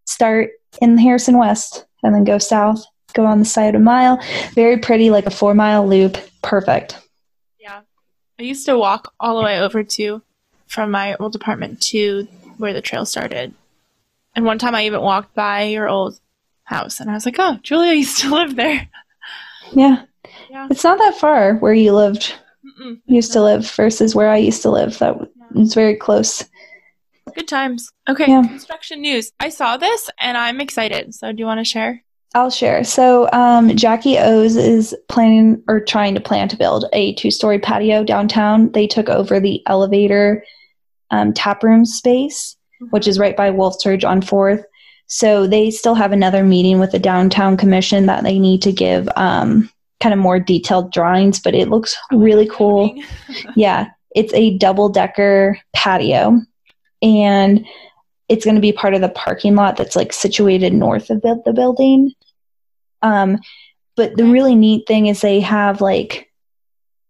start 0.06 0.50
in 0.82 0.98
Harrison 0.98 1.38
West 1.38 1.86
and 2.02 2.12
then 2.12 2.24
go 2.24 2.38
south, 2.38 2.84
go 3.14 3.24
on 3.24 3.38
the 3.38 3.44
side 3.44 3.76
a 3.76 3.78
mile. 3.78 4.20
Very 4.54 4.78
pretty, 4.78 5.08
like 5.10 5.26
a 5.26 5.30
four 5.30 5.54
mile 5.54 5.86
loop. 5.86 6.18
Perfect. 6.42 6.98
Yeah. 8.38 8.44
I 8.44 8.48
used 8.48 8.66
to 8.66 8.78
walk 8.78 9.12
all 9.20 9.38
the 9.38 9.44
way 9.44 9.60
over 9.60 9.82
to 9.82 10.22
from 10.66 10.90
my 10.90 11.14
old 11.16 11.34
apartment 11.34 11.80
to 11.80 12.26
where 12.58 12.72
the 12.72 12.82
trail 12.82 13.04
started. 13.06 13.54
And 14.34 14.44
one 14.44 14.58
time 14.58 14.74
I 14.74 14.86
even 14.86 15.00
walked 15.00 15.34
by 15.34 15.64
your 15.64 15.88
old 15.88 16.18
house 16.64 17.00
and 17.00 17.10
I 17.10 17.14
was 17.14 17.24
like, 17.24 17.36
oh, 17.38 17.58
Julia 17.62 17.92
used 17.94 18.18
to 18.18 18.30
live 18.34 18.56
there. 18.56 18.88
Yeah. 19.72 20.02
Yeah. 20.50 20.68
It's 20.70 20.84
not 20.84 20.98
that 20.98 21.16
far 21.16 21.54
where 21.56 21.72
you 21.74 21.92
lived 21.92 22.34
Mm-mm. 22.80 23.00
used 23.06 23.32
to 23.32 23.42
live 23.42 23.68
versus 23.70 24.14
where 24.14 24.28
I 24.28 24.36
used 24.38 24.62
to 24.62 24.70
live. 24.70 24.98
That 24.98 25.16
was 25.52 25.74
very 25.74 25.94
close. 25.96 26.44
Good 27.34 27.48
times. 27.48 27.92
Okay, 28.08 28.26
Yeah. 28.28 28.42
construction 28.46 29.00
news. 29.02 29.32
I 29.40 29.48
saw 29.50 29.76
this 29.76 30.08
and 30.18 30.36
I'm 30.36 30.60
excited. 30.60 31.14
So 31.14 31.32
do 31.32 31.38
you 31.38 31.46
want 31.46 31.60
to 31.60 31.64
share? 31.64 32.02
I'll 32.34 32.50
share. 32.50 32.84
So, 32.84 33.30
um, 33.32 33.74
Jackie 33.76 34.18
O's 34.18 34.56
is 34.56 34.94
planning 35.08 35.62
or 35.68 35.80
trying 35.80 36.14
to 36.14 36.20
plan 36.20 36.48
to 36.48 36.56
build 36.56 36.84
a 36.92 37.14
two 37.14 37.30
story 37.30 37.58
patio 37.58 38.04
downtown. 38.04 38.70
They 38.72 38.86
took 38.86 39.08
over 39.08 39.40
the 39.40 39.62
elevator 39.66 40.44
um, 41.10 41.32
tap 41.32 41.62
room 41.62 41.86
space, 41.86 42.56
which 42.90 43.08
is 43.08 43.18
right 43.18 43.36
by 43.36 43.50
Wolf's 43.50 43.86
Ridge 43.86 44.04
on 44.04 44.20
4th. 44.20 44.64
So, 45.06 45.46
they 45.46 45.70
still 45.70 45.94
have 45.94 46.12
another 46.12 46.44
meeting 46.44 46.78
with 46.78 46.92
the 46.92 46.98
downtown 46.98 47.56
commission 47.56 48.06
that 48.06 48.22
they 48.22 48.38
need 48.38 48.60
to 48.62 48.72
give 48.72 49.08
um, 49.16 49.70
kind 50.00 50.12
of 50.12 50.18
more 50.18 50.38
detailed 50.38 50.92
drawings, 50.92 51.40
but 51.40 51.54
it 51.54 51.68
looks 51.68 51.96
really 52.12 52.48
cool. 52.48 52.94
yeah, 53.56 53.88
it's 54.14 54.34
a 54.34 54.58
double 54.58 54.88
decker 54.88 55.58
patio, 55.74 56.40
and 57.02 57.66
it's 58.28 58.44
going 58.44 58.54
to 58.54 58.60
be 58.60 58.72
part 58.72 58.94
of 58.94 59.00
the 59.00 59.08
parking 59.08 59.54
lot 59.54 59.76
that's 59.76 59.96
like 59.96 60.12
situated 60.12 60.72
north 60.72 61.10
of 61.10 61.22
the, 61.22 61.40
the 61.44 61.52
building. 61.52 62.12
Um, 63.02 63.38
but 63.96 64.16
the 64.16 64.24
really 64.24 64.54
neat 64.54 64.86
thing 64.86 65.06
is 65.06 65.20
they 65.20 65.40
have 65.40 65.80
like, 65.80 66.30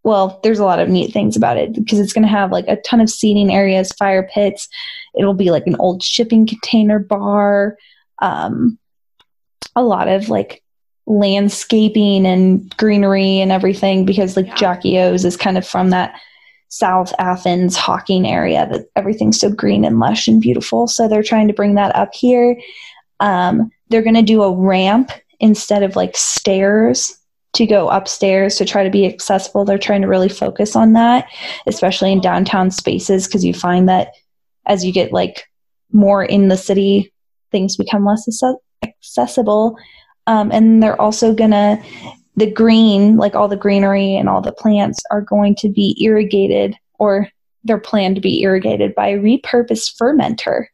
well, 0.02 0.38
there's 0.42 0.60
a 0.60 0.64
lot 0.64 0.78
of 0.78 0.88
neat 0.88 1.12
things 1.12 1.36
about 1.36 1.56
it 1.56 1.72
because 1.72 1.98
it's 1.98 2.12
going 2.12 2.22
to 2.22 2.28
have 2.28 2.52
like 2.52 2.68
a 2.68 2.76
ton 2.76 3.00
of 3.00 3.10
seating 3.10 3.52
areas, 3.52 3.92
fire 3.92 4.28
pits. 4.32 4.68
It'll 5.14 5.34
be 5.34 5.50
like 5.50 5.66
an 5.66 5.76
old 5.80 6.02
shipping 6.02 6.46
container 6.46 6.98
bar, 6.98 7.76
um, 8.20 8.78
a 9.74 9.82
lot 9.82 10.06
of 10.06 10.28
like 10.28 10.62
landscaping 11.06 12.26
and 12.26 12.76
greenery 12.76 13.40
and 13.40 13.50
everything 13.50 14.04
because 14.04 14.36
like 14.36 14.46
Yeah. 14.46 14.54
Jackie 14.54 14.98
O's 14.98 15.24
is 15.24 15.36
kind 15.36 15.58
of 15.58 15.66
from 15.66 15.90
that 15.90 16.20
South 16.68 17.12
Athens 17.18 17.76
Hocking 17.76 18.26
area 18.26 18.68
that 18.70 18.86
everything's 18.96 19.38
so 19.38 19.50
green 19.50 19.84
and 19.84 19.98
lush 19.98 20.28
and 20.28 20.40
beautiful. 20.40 20.88
So 20.88 21.08
they're 21.08 21.22
trying 21.22 21.48
to 21.48 21.54
bring 21.54 21.74
that 21.74 21.94
up 21.94 22.14
here. 22.14 22.58
Um, 23.20 23.70
they're 23.88 24.02
going 24.02 24.14
to 24.14 24.22
do 24.22 24.42
a 24.42 24.54
ramp 24.54 25.10
instead 25.40 25.82
of 25.82 25.96
like 25.96 26.16
stairs 26.16 27.16
to 27.54 27.66
go 27.66 27.88
upstairs 27.88 28.56
to 28.56 28.64
try 28.64 28.84
to 28.84 28.90
be 28.90 29.06
accessible. 29.06 29.64
They're 29.64 29.78
trying 29.78 30.02
to 30.02 30.08
really 30.08 30.28
focus 30.28 30.76
on 30.76 30.92
that, 30.92 31.28
especially 31.66 32.12
in 32.12 32.20
downtown 32.20 32.70
spaces, 32.70 33.26
because 33.26 33.44
you 33.44 33.54
find 33.54 33.88
that 33.88 34.12
as 34.66 34.84
you 34.84 34.92
get 34.92 35.12
like 35.12 35.48
more 35.92 36.24
in 36.24 36.48
the 36.48 36.56
city, 36.56 37.12
things 37.52 37.76
become 37.76 38.04
less 38.04 38.28
accessible. 38.82 39.78
Um, 40.26 40.50
and 40.52 40.82
they're 40.82 41.00
also 41.00 41.32
going 41.32 41.52
to 41.52 41.82
the 42.36 42.50
green, 42.50 43.16
like 43.16 43.34
all 43.34 43.48
the 43.48 43.56
greenery 43.56 44.14
and 44.14 44.28
all 44.28 44.42
the 44.42 44.52
plants, 44.52 45.02
are 45.10 45.22
going 45.22 45.54
to 45.56 45.68
be 45.68 45.96
irrigated 46.02 46.76
or 46.98 47.28
they're 47.64 47.78
planned 47.78 48.14
to 48.14 48.20
be 48.20 48.42
irrigated 48.42 48.94
by 48.94 49.08
a 49.08 49.18
repurposed 49.18 49.96
fermenter 50.00 50.66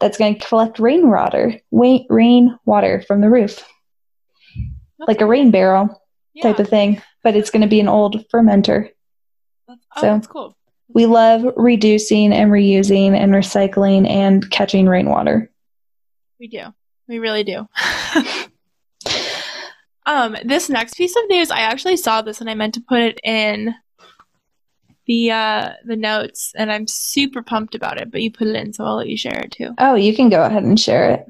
that's 0.00 0.18
going 0.18 0.34
to 0.34 0.46
collect 0.46 0.78
rainwater, 0.78 1.60
wa- 1.70 2.04
rain 2.08 2.58
water 2.64 3.02
from 3.06 3.20
the 3.20 3.30
roof, 3.30 3.64
like 4.98 5.20
a 5.20 5.26
rain 5.26 5.50
barrel 5.50 6.00
yeah. 6.34 6.44
type 6.44 6.58
of 6.58 6.68
thing. 6.68 7.02
But 7.22 7.36
it's 7.36 7.50
going 7.50 7.62
to 7.62 7.68
be 7.68 7.80
an 7.80 7.88
old 7.88 8.24
fermenter. 8.32 8.90
That's, 9.68 9.80
oh, 9.96 10.00
so- 10.00 10.06
that's 10.06 10.26
cool. 10.26 10.56
We 10.94 11.06
love 11.06 11.44
reducing 11.56 12.34
and 12.34 12.50
reusing 12.50 13.16
and 13.16 13.32
recycling 13.32 14.06
and 14.06 14.50
catching 14.50 14.86
rainwater. 14.86 15.50
We 16.38 16.48
do. 16.48 16.66
We 17.08 17.18
really 17.18 17.44
do. 17.44 17.66
um, 20.06 20.36
this 20.44 20.68
next 20.68 20.94
piece 20.94 21.14
of 21.16 21.22
news, 21.28 21.50
I 21.50 21.60
actually 21.60 21.96
saw 21.96 22.22
this 22.22 22.40
and 22.40 22.50
I 22.50 22.54
meant 22.54 22.74
to 22.74 22.80
put 22.80 23.00
it 23.00 23.20
in 23.22 23.74
the 25.06 25.32
uh 25.32 25.72
the 25.84 25.96
notes 25.96 26.52
and 26.56 26.70
I'm 26.70 26.86
super 26.86 27.42
pumped 27.42 27.74
about 27.74 28.00
it, 28.00 28.10
but 28.10 28.22
you 28.22 28.30
put 28.30 28.46
it 28.46 28.54
in, 28.54 28.72
so 28.72 28.84
I'll 28.84 28.96
let 28.96 29.08
you 29.08 29.16
share 29.16 29.40
it 29.40 29.50
too. 29.50 29.74
Oh, 29.78 29.94
you 29.94 30.14
can 30.14 30.28
go 30.28 30.44
ahead 30.44 30.62
and 30.62 30.78
share 30.78 31.10
it. 31.10 31.26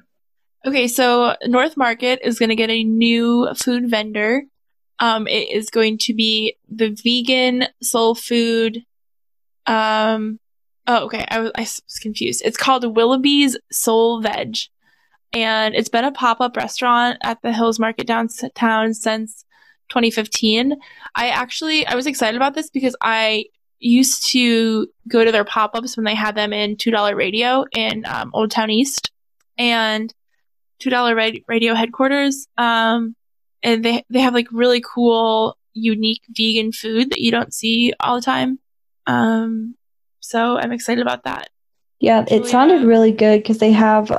Okay, 0.64 0.86
so 0.86 1.34
North 1.46 1.76
Market 1.76 2.20
is 2.22 2.38
going 2.38 2.50
to 2.50 2.56
get 2.56 2.70
a 2.70 2.84
new 2.84 3.48
food 3.54 3.90
vendor. 3.90 4.42
Um, 4.98 5.26
it 5.26 5.48
is 5.48 5.70
going 5.70 5.98
to 5.98 6.14
be 6.14 6.56
the 6.68 6.90
vegan 7.02 7.66
soul 7.82 8.14
food. 8.14 8.84
Um, 9.66 10.38
oh, 10.86 11.06
okay, 11.06 11.24
I 11.28 11.40
was, 11.40 11.50
I 11.56 11.62
was 11.62 11.98
confused. 12.00 12.42
It's 12.44 12.56
called 12.56 12.84
Willoughby's 12.94 13.56
Soul 13.72 14.20
Veg, 14.20 14.56
and 15.32 15.74
it's 15.74 15.88
been 15.88 16.04
a 16.04 16.12
pop 16.12 16.40
up 16.40 16.56
restaurant 16.56 17.18
at 17.22 17.40
the 17.42 17.52
Hills 17.52 17.78
Market 17.78 18.06
downtown 18.06 18.94
since 18.94 19.44
2015. 19.88 20.76
I 21.14 21.28
actually 21.28 21.86
I 21.86 21.94
was 21.94 22.06
excited 22.06 22.36
about 22.36 22.54
this 22.54 22.70
because 22.70 22.96
I 23.00 23.46
used 23.78 24.28
to 24.30 24.86
go 25.08 25.24
to 25.24 25.32
their 25.32 25.44
pop 25.44 25.74
ups 25.74 25.96
when 25.96 26.04
they 26.04 26.14
had 26.14 26.34
them 26.34 26.52
in 26.52 26.76
Two 26.76 26.90
Dollar 26.90 27.16
Radio 27.16 27.64
in 27.72 28.04
um, 28.06 28.30
Old 28.32 28.50
Town 28.50 28.70
East, 28.70 29.10
and 29.58 30.12
Two 30.78 30.90
Dollar 30.90 31.14
Radio 31.14 31.74
headquarters. 31.74 32.46
Um, 32.56 33.16
and 33.62 33.84
they 33.84 34.04
they 34.10 34.20
have 34.20 34.34
like 34.34 34.48
really 34.50 34.82
cool 34.82 35.56
unique 35.74 36.22
vegan 36.28 36.72
food 36.72 37.10
that 37.10 37.20
you 37.20 37.30
don't 37.30 37.54
see 37.54 37.92
all 38.00 38.16
the 38.16 38.22
time. 38.22 38.58
Um, 39.06 39.74
so 40.20 40.58
I'm 40.58 40.72
excited 40.72 41.02
about 41.02 41.24
that. 41.24 41.50
Yeah, 42.00 42.24
it 42.28 42.46
sounded 42.46 42.84
really 42.84 43.12
good 43.12 43.38
because 43.38 43.58
they 43.58 43.72
have 43.72 44.10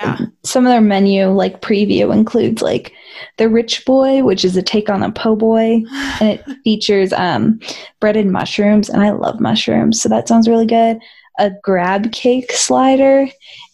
Yeah. 0.00 0.18
some 0.44 0.66
of 0.66 0.70
their 0.70 0.80
menu 0.80 1.28
like 1.28 1.60
preview 1.60 2.12
includes 2.12 2.62
like 2.62 2.92
the 3.36 3.48
rich 3.48 3.84
boy, 3.84 4.22
which 4.22 4.44
is 4.44 4.56
a 4.56 4.62
take 4.62 4.88
on 4.88 5.02
a 5.02 5.12
po' 5.12 5.36
boy, 5.36 5.82
and 6.20 6.28
it 6.28 6.44
features 6.64 7.12
um 7.12 7.60
breaded 8.00 8.26
mushrooms, 8.26 8.88
and 8.88 9.02
I 9.02 9.10
love 9.10 9.40
mushrooms, 9.40 10.00
so 10.00 10.08
that 10.08 10.28
sounds 10.28 10.48
really 10.48 10.66
good. 10.66 10.98
A 11.38 11.50
grab 11.62 12.12
cake 12.12 12.52
slider 12.52 13.26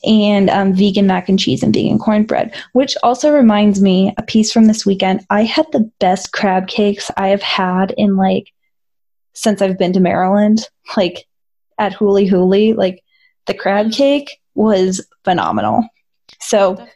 and 0.04 0.50
um, 0.50 0.72
vegan 0.74 1.06
mac 1.06 1.28
and 1.28 1.38
cheese 1.38 1.62
and 1.62 1.74
vegan 1.74 1.98
cornbread, 1.98 2.54
which 2.74 2.96
also 3.02 3.32
reminds 3.32 3.80
me 3.80 4.14
a 4.18 4.22
piece 4.22 4.52
from 4.52 4.66
this 4.66 4.86
weekend. 4.86 5.26
I 5.30 5.42
had 5.42 5.66
the 5.72 5.90
best 5.98 6.32
crab 6.32 6.68
cakes 6.68 7.10
I 7.16 7.28
have 7.28 7.42
had 7.42 7.92
in 7.96 8.16
like 8.16 8.52
since 9.32 9.60
I've 9.60 9.78
been 9.78 9.92
to 9.92 10.00
Maryland, 10.00 10.66
like 10.96 11.26
at 11.78 11.92
Huli 11.92 12.28
Huli. 12.28 12.76
Like 12.76 13.02
the 13.46 13.54
crab 13.54 13.92
cake 13.92 14.30
was 14.54 15.06
phenomenal. 15.24 15.84
So 16.46 16.74
Definitely. 16.76 16.92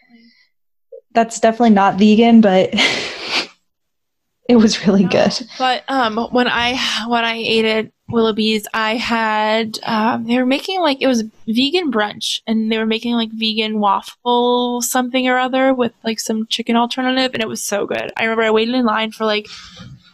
that's 1.12 1.40
definitely 1.40 1.70
not 1.70 1.98
vegan, 1.98 2.40
but 2.40 2.70
it 4.48 4.56
was 4.56 4.86
really 4.86 5.02
No. 5.04 5.10
good. 5.10 5.32
But 5.58 5.84
um, 5.88 6.16
when 6.30 6.46
I 6.48 6.76
when 7.08 7.24
I 7.24 7.34
ate 7.34 7.64
at 7.64 7.90
Willoughby's, 8.08 8.66
I 8.74 8.96
had 8.96 9.78
um, 9.84 10.24
they 10.26 10.36
were 10.38 10.46
making 10.46 10.80
like 10.80 10.98
it 11.00 11.06
was 11.08 11.24
vegan 11.46 11.90
brunch, 11.90 12.40
and 12.46 12.70
they 12.70 12.78
were 12.78 12.86
making 12.86 13.14
like 13.14 13.30
vegan 13.32 13.80
waffle 13.80 14.82
something 14.82 15.26
or 15.28 15.38
other 15.38 15.74
with 15.74 15.92
like 16.04 16.20
some 16.20 16.46
chicken 16.46 16.76
alternative, 16.76 17.32
and 17.34 17.42
it 17.42 17.48
was 17.48 17.62
so 17.62 17.86
good. 17.86 18.12
I 18.16 18.22
remember 18.24 18.42
I 18.42 18.50
waited 18.50 18.74
in 18.74 18.84
line 18.84 19.10
for 19.12 19.24
like 19.24 19.48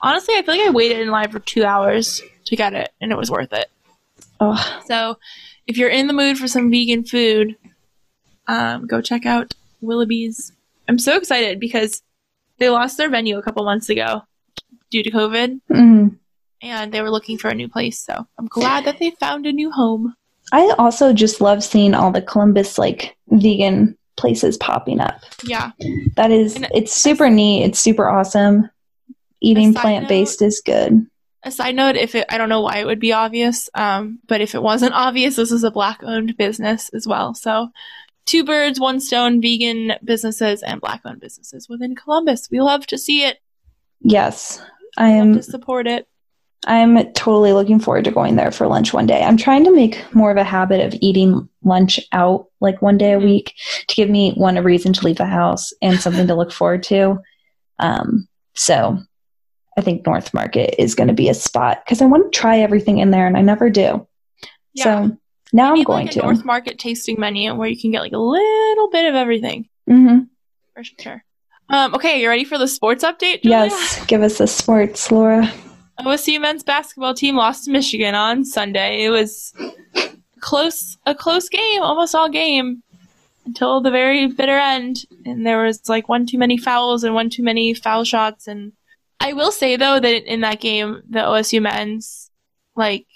honestly, 0.03 0.35
I 0.35 0.43
feel 0.43 0.57
like 0.57 0.67
I 0.67 0.71
waited 0.71 1.01
in 1.01 1.11
line 1.11 1.31
for 1.31 1.41
two 1.41 1.65
hours 1.65 2.23
to 2.47 2.57
get 2.57 2.73
it, 2.73 2.91
and 3.01 3.13
it 3.13 3.19
was 3.19 3.31
worth 3.31 3.53
it. 3.53 3.71
Oh, 4.41 4.83
So 4.87 5.19
if 5.67 5.77
you're 5.77 5.89
in 5.91 6.07
the 6.07 6.13
mood 6.13 6.39
for 6.39 6.47
some 6.49 6.71
vegan 6.71 7.05
food, 7.05 7.57
um, 8.49 8.87
go 8.87 9.01
check 9.01 9.27
out 9.27 9.55
Willoughby's. 9.81 10.53
I'm 10.89 10.99
so 10.99 11.17
excited 11.17 11.61
because 11.61 12.03
they 12.59 12.71
lost 12.71 12.97
their 12.97 13.11
venue 13.11 13.39
a 13.39 13.43
couple 13.43 13.65
months 13.65 13.89
ago 13.89 14.23
due 14.91 15.03
to 15.03 15.11
COVID 15.11 15.61
mm. 15.71 16.17
and 16.63 16.93
they 16.93 17.03
were 17.03 17.11
looking 17.11 17.39
for 17.39 17.49
a 17.49 17.55
new 17.55 17.69
place. 17.69 17.99
So 17.99 18.27
I'm 18.39 18.47
glad 18.47 18.85
that 18.85 18.99
they 18.99 19.11
found 19.13 19.47
a 19.47 19.53
new 19.53 19.71
home. 19.71 20.15
I 20.53 20.75
also 20.79 21.13
just 21.13 21.41
love 21.41 21.65
seeing 21.65 21.95
all 21.95 22.13
the 22.13 22.23
Columbus 22.23 22.79
like 22.79 23.17
vegan 23.29 23.97
places 24.17 24.57
popping 24.57 25.01
up. 25.01 25.21
Yeah. 25.45 25.73
That 26.17 26.31
is, 26.31 26.57
And 26.57 26.69
it's 26.75 26.93
super 26.93 27.29
neat. 27.29 27.65
It's 27.65 27.81
super 27.81 28.09
awesome. 28.09 28.71
Eating 29.41 29.75
plant 29.75 30.09
based 30.09 30.41
is 30.41 30.63
good. 30.65 31.07
A 31.43 31.51
side 31.51 31.77
note, 31.77 31.97
if 31.97 32.15
it, 32.15 32.25
I 32.29 32.39
don't 32.39 32.49
know 32.49 32.63
why 32.63 32.79
it 32.79 32.87
would 32.87 32.99
be 32.99 33.13
obvious, 33.13 33.71
um, 33.75 34.19
but 34.27 34.41
if 34.41 34.55
it 34.55 34.63
wasn't 34.63 34.95
obvious, 34.95 35.37
this 35.37 35.53
is 35.53 35.63
a 35.63 35.71
black 35.71 36.01
owned 36.03 36.37
business 36.37 36.89
as 36.89 37.07
well. 37.07 37.35
So 37.35 37.69
two 38.27 38.45
birds, 38.45 38.79
one 38.81 39.01
stone, 39.01 39.41
vegan 39.41 39.95
businesses 40.05 40.63
and 40.63 40.81
black 40.81 41.01
owned 41.05 41.21
businesses 41.21 41.69
within 41.69 41.95
Columbus. 41.95 42.49
We 42.51 42.61
love 42.61 42.87
to 42.89 42.99
see 42.99 43.23
it. 43.25 43.39
Yes, 44.01 44.61
I 44.99 45.11
am. 45.11 45.35
to 45.35 45.43
support 45.43 45.87
it. 45.87 46.07
I'm 46.67 47.13
totally 47.13 47.53
looking 47.53 47.79
forward 47.79 48.05
to 48.05 48.11
going 48.11 48.35
there 48.37 48.51
for 48.51 48.67
lunch 48.67 48.93
one 48.93 49.07
day. 49.07 49.23
I'm 49.23 49.37
trying 49.37 49.63
to 49.65 49.75
make 49.75 50.03
more 50.15 50.31
of 50.31 50.37
a 50.37 50.43
habit 50.45 50.81
of 50.81 50.99
eating 51.01 51.49
lunch 51.63 52.01
out 52.13 52.47
like 52.61 52.83
one 52.83 52.99
day 52.99 53.13
a 53.13 53.19
Mhm. 53.21 53.25
week 53.25 53.55
to 53.89 53.95
give 53.95 54.11
me 54.11 54.33
one 54.33 54.57
a 54.57 54.63
reason 54.63 54.93
to 54.95 55.05
leave 55.05 55.19
the 55.19 55.27
house 55.27 55.73
and 55.81 56.01
something 56.01 56.27
to 56.27 56.35
look 56.35 56.51
forward 56.51 56.83
to. 56.85 57.19
Um, 57.79 58.27
so 58.55 58.99
I 59.77 59.81
think 59.83 60.07
North 60.07 60.33
Market 60.35 60.75
is 60.83 60.95
going 60.95 61.09
to 61.09 61.15
be 61.15 61.29
a 61.29 61.35
spot 61.35 61.83
because 61.85 62.01
I 62.03 62.07
want 62.07 62.33
to 62.33 62.37
try 62.39 62.59
everything 62.59 62.99
in 62.99 63.11
there 63.13 63.27
and 63.27 63.37
I 63.37 63.43
never 63.43 63.71
do. 63.71 64.07
Yeah. 64.75 64.85
So 64.85 65.17
now 65.53 65.73
I'm 65.73 65.83
going 65.85 66.07
like 66.07 66.17
a 66.17 66.21
to. 66.21 66.27
North 66.27 66.45
Market 66.45 66.79
tasting 66.79 67.19
menu 67.19 67.55
where 67.55 67.69
you 67.69 67.81
can 67.81 67.91
get 67.91 68.01
like 68.01 68.13
a 68.13 68.19
little 68.19 68.91
bit 68.91 69.09
of 69.09 69.15
everything 69.15 69.69
hmm 69.87 70.21
for 70.75 70.85
sure. 70.85 71.25
Um, 71.69 71.95
okay, 71.95 72.21
you 72.21 72.29
ready 72.29 72.45
for 72.45 72.59
the 72.59 72.69
sports 72.69 73.03
update? 73.03 73.43
Julia? 73.43 73.67
Yes, 73.67 74.05
give 74.07 74.23
us 74.23 74.39
the 74.39 74.47
sports, 74.47 75.11
Laura. 75.11 75.51
OSU 76.01 76.41
men's 76.41 76.63
basketball 76.63 77.15
team 77.15 77.35
lost 77.35 77.65
to 77.65 77.71
Michigan 77.71 78.15
on 78.15 78.45
Sunday. 78.45 79.05
It 79.05 79.11
was 79.11 79.53
close, 80.41 80.97
a 81.07 81.15
close 81.15 81.49
game, 81.49 81.83
almost 81.83 82.15
all 82.15 82.29
game 82.29 82.83
until 83.47 83.81
the 83.81 83.91
very 83.91 84.27
bitter 84.27 84.59
end. 84.59 85.05
And 85.25 85.47
there 85.47 85.65
was 85.65 85.89
like 85.89 86.09
one 86.09 86.27
too 86.27 86.39
many 86.39 86.57
fouls 86.59 87.03
and 87.03 87.15
one 87.15 87.31
too 87.31 87.43
many 87.43 87.75
foul 87.75 88.05
shots. 88.05 88.47
And 88.47 88.73
I 89.19 89.33
will 89.33 89.51
say 89.51 89.77
though 89.77 89.99
that 89.99 90.33
in 90.33 90.43
that 90.43 90.61
game, 90.61 91.03
the 91.09 91.21
OSU 91.21 91.63
men's 91.63 92.31
like 92.77 93.07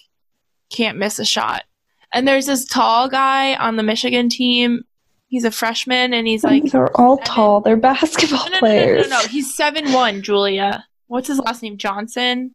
can't 0.71 0.99
miss 0.99 1.19
a 1.19 1.25
shot. 1.25 1.65
And 2.13 2.27
there's 2.27 2.47
this 2.47 2.65
tall 2.65 3.09
guy 3.09 3.55
on 3.55 3.77
the 3.77 3.83
Michigan 3.83 4.29
team. 4.29 4.83
He's 5.29 5.45
a 5.45 5.51
freshman 5.51 6.13
and 6.13 6.27
he's 6.27 6.43
like 6.43 6.65
They're 6.65 6.95
all 7.01 7.17
Seven- 7.19 7.25
tall. 7.27 7.61
They're 7.61 7.77
basketball 7.77 8.39
no, 8.39 8.45
no, 8.47 8.51
no, 8.51 8.55
no, 8.55 8.59
players. 8.61 9.09
no, 9.09 9.21
no, 9.21 9.29
He's 9.29 9.55
seven 9.55 9.93
one, 9.93 10.23
Julia. 10.23 10.85
What's 11.07 11.29
his 11.29 11.39
last 11.39 11.63
name? 11.63 11.77
Johnson. 11.77 12.55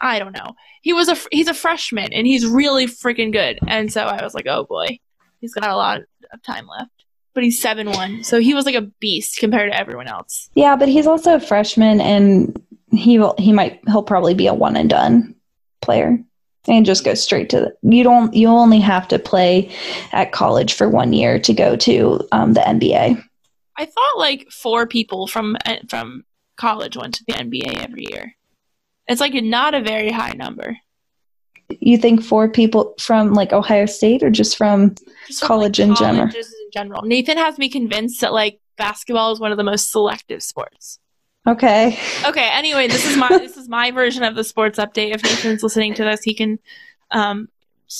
I 0.00 0.18
don't 0.18 0.32
know. 0.32 0.54
He 0.82 0.92
was 0.92 1.08
a 1.08 1.16
he's 1.30 1.48
a 1.48 1.54
freshman 1.54 2.12
and 2.12 2.26
he's 2.26 2.44
really 2.46 2.86
freaking 2.86 3.32
good. 3.32 3.58
And 3.66 3.90
so 3.92 4.02
I 4.02 4.22
was 4.22 4.34
like, 4.34 4.46
oh 4.46 4.64
boy, 4.68 4.98
he's 5.40 5.54
got 5.54 5.68
a 5.68 5.76
lot 5.76 6.00
of 6.32 6.42
time 6.42 6.66
left. 6.66 6.90
But 7.32 7.42
he's 7.42 7.60
seven 7.60 7.90
one, 7.90 8.22
so 8.22 8.38
he 8.38 8.54
was 8.54 8.64
like 8.66 8.74
a 8.76 8.82
beast 9.00 9.38
compared 9.38 9.72
to 9.72 9.78
everyone 9.78 10.06
else. 10.06 10.50
Yeah, 10.54 10.76
but 10.76 10.88
he's 10.88 11.06
also 11.06 11.34
a 11.34 11.40
freshman, 11.40 12.00
and 12.00 12.60
he 12.92 13.18
will. 13.18 13.34
He 13.38 13.52
might. 13.52 13.80
He'll 13.86 14.04
probably 14.04 14.34
be 14.34 14.46
a 14.46 14.54
one 14.54 14.76
and 14.76 14.88
done 14.90 15.34
player, 15.80 16.18
and 16.66 16.86
just 16.86 17.04
go 17.04 17.14
straight 17.14 17.50
to. 17.50 17.60
The, 17.60 17.76
you 17.82 18.02
don't. 18.02 18.32
You 18.34 18.48
only 18.48 18.80
have 18.80 19.08
to 19.08 19.18
play 19.18 19.70
at 20.12 20.32
college 20.32 20.74
for 20.74 20.88
one 20.88 21.12
year 21.12 21.38
to 21.38 21.52
go 21.52 21.76
to 21.76 22.20
um, 22.32 22.54
the 22.54 22.60
NBA. 22.60 23.22
I 23.76 23.84
thought 23.84 24.18
like 24.18 24.48
four 24.50 24.86
people 24.86 25.26
from 25.26 25.56
from 25.88 26.24
college 26.56 26.96
went 26.96 27.14
to 27.14 27.24
the 27.26 27.34
NBA 27.34 27.82
every 27.82 28.06
year. 28.10 28.34
It's 29.08 29.20
like 29.20 29.34
not 29.34 29.74
a 29.74 29.82
very 29.82 30.10
high 30.10 30.32
number. 30.32 30.76
You 31.80 31.98
think 31.98 32.22
four 32.22 32.48
people 32.48 32.94
from 32.98 33.34
like 33.34 33.52
Ohio 33.52 33.86
State, 33.86 34.22
or 34.22 34.30
just 34.30 34.56
from? 34.56 34.94
Just 35.26 35.40
from, 35.40 35.48
College 35.48 35.80
in 35.80 35.94
general. 35.94 36.28
in 36.28 36.42
general. 36.72 37.02
Nathan 37.02 37.38
has 37.38 37.58
me 37.58 37.68
convinced 37.68 38.20
that 38.20 38.32
like 38.32 38.60
basketball 38.76 39.32
is 39.32 39.40
one 39.40 39.50
of 39.50 39.58
the 39.58 39.64
most 39.64 39.90
selective 39.90 40.42
sports. 40.42 40.98
Okay. 41.46 41.98
Okay. 42.26 42.48
Anyway, 42.52 42.88
this 42.88 43.06
is 43.06 43.16
my 43.16 43.28
this 43.38 43.56
is 43.56 43.68
my 43.68 43.90
version 43.90 44.22
of 44.22 44.34
the 44.34 44.44
sports 44.44 44.78
update. 44.78 45.14
If 45.14 45.22
Nathan's 45.22 45.62
listening 45.62 45.94
to 45.94 46.04
this, 46.04 46.22
he 46.22 46.34
can 46.34 46.58
um, 47.10 47.48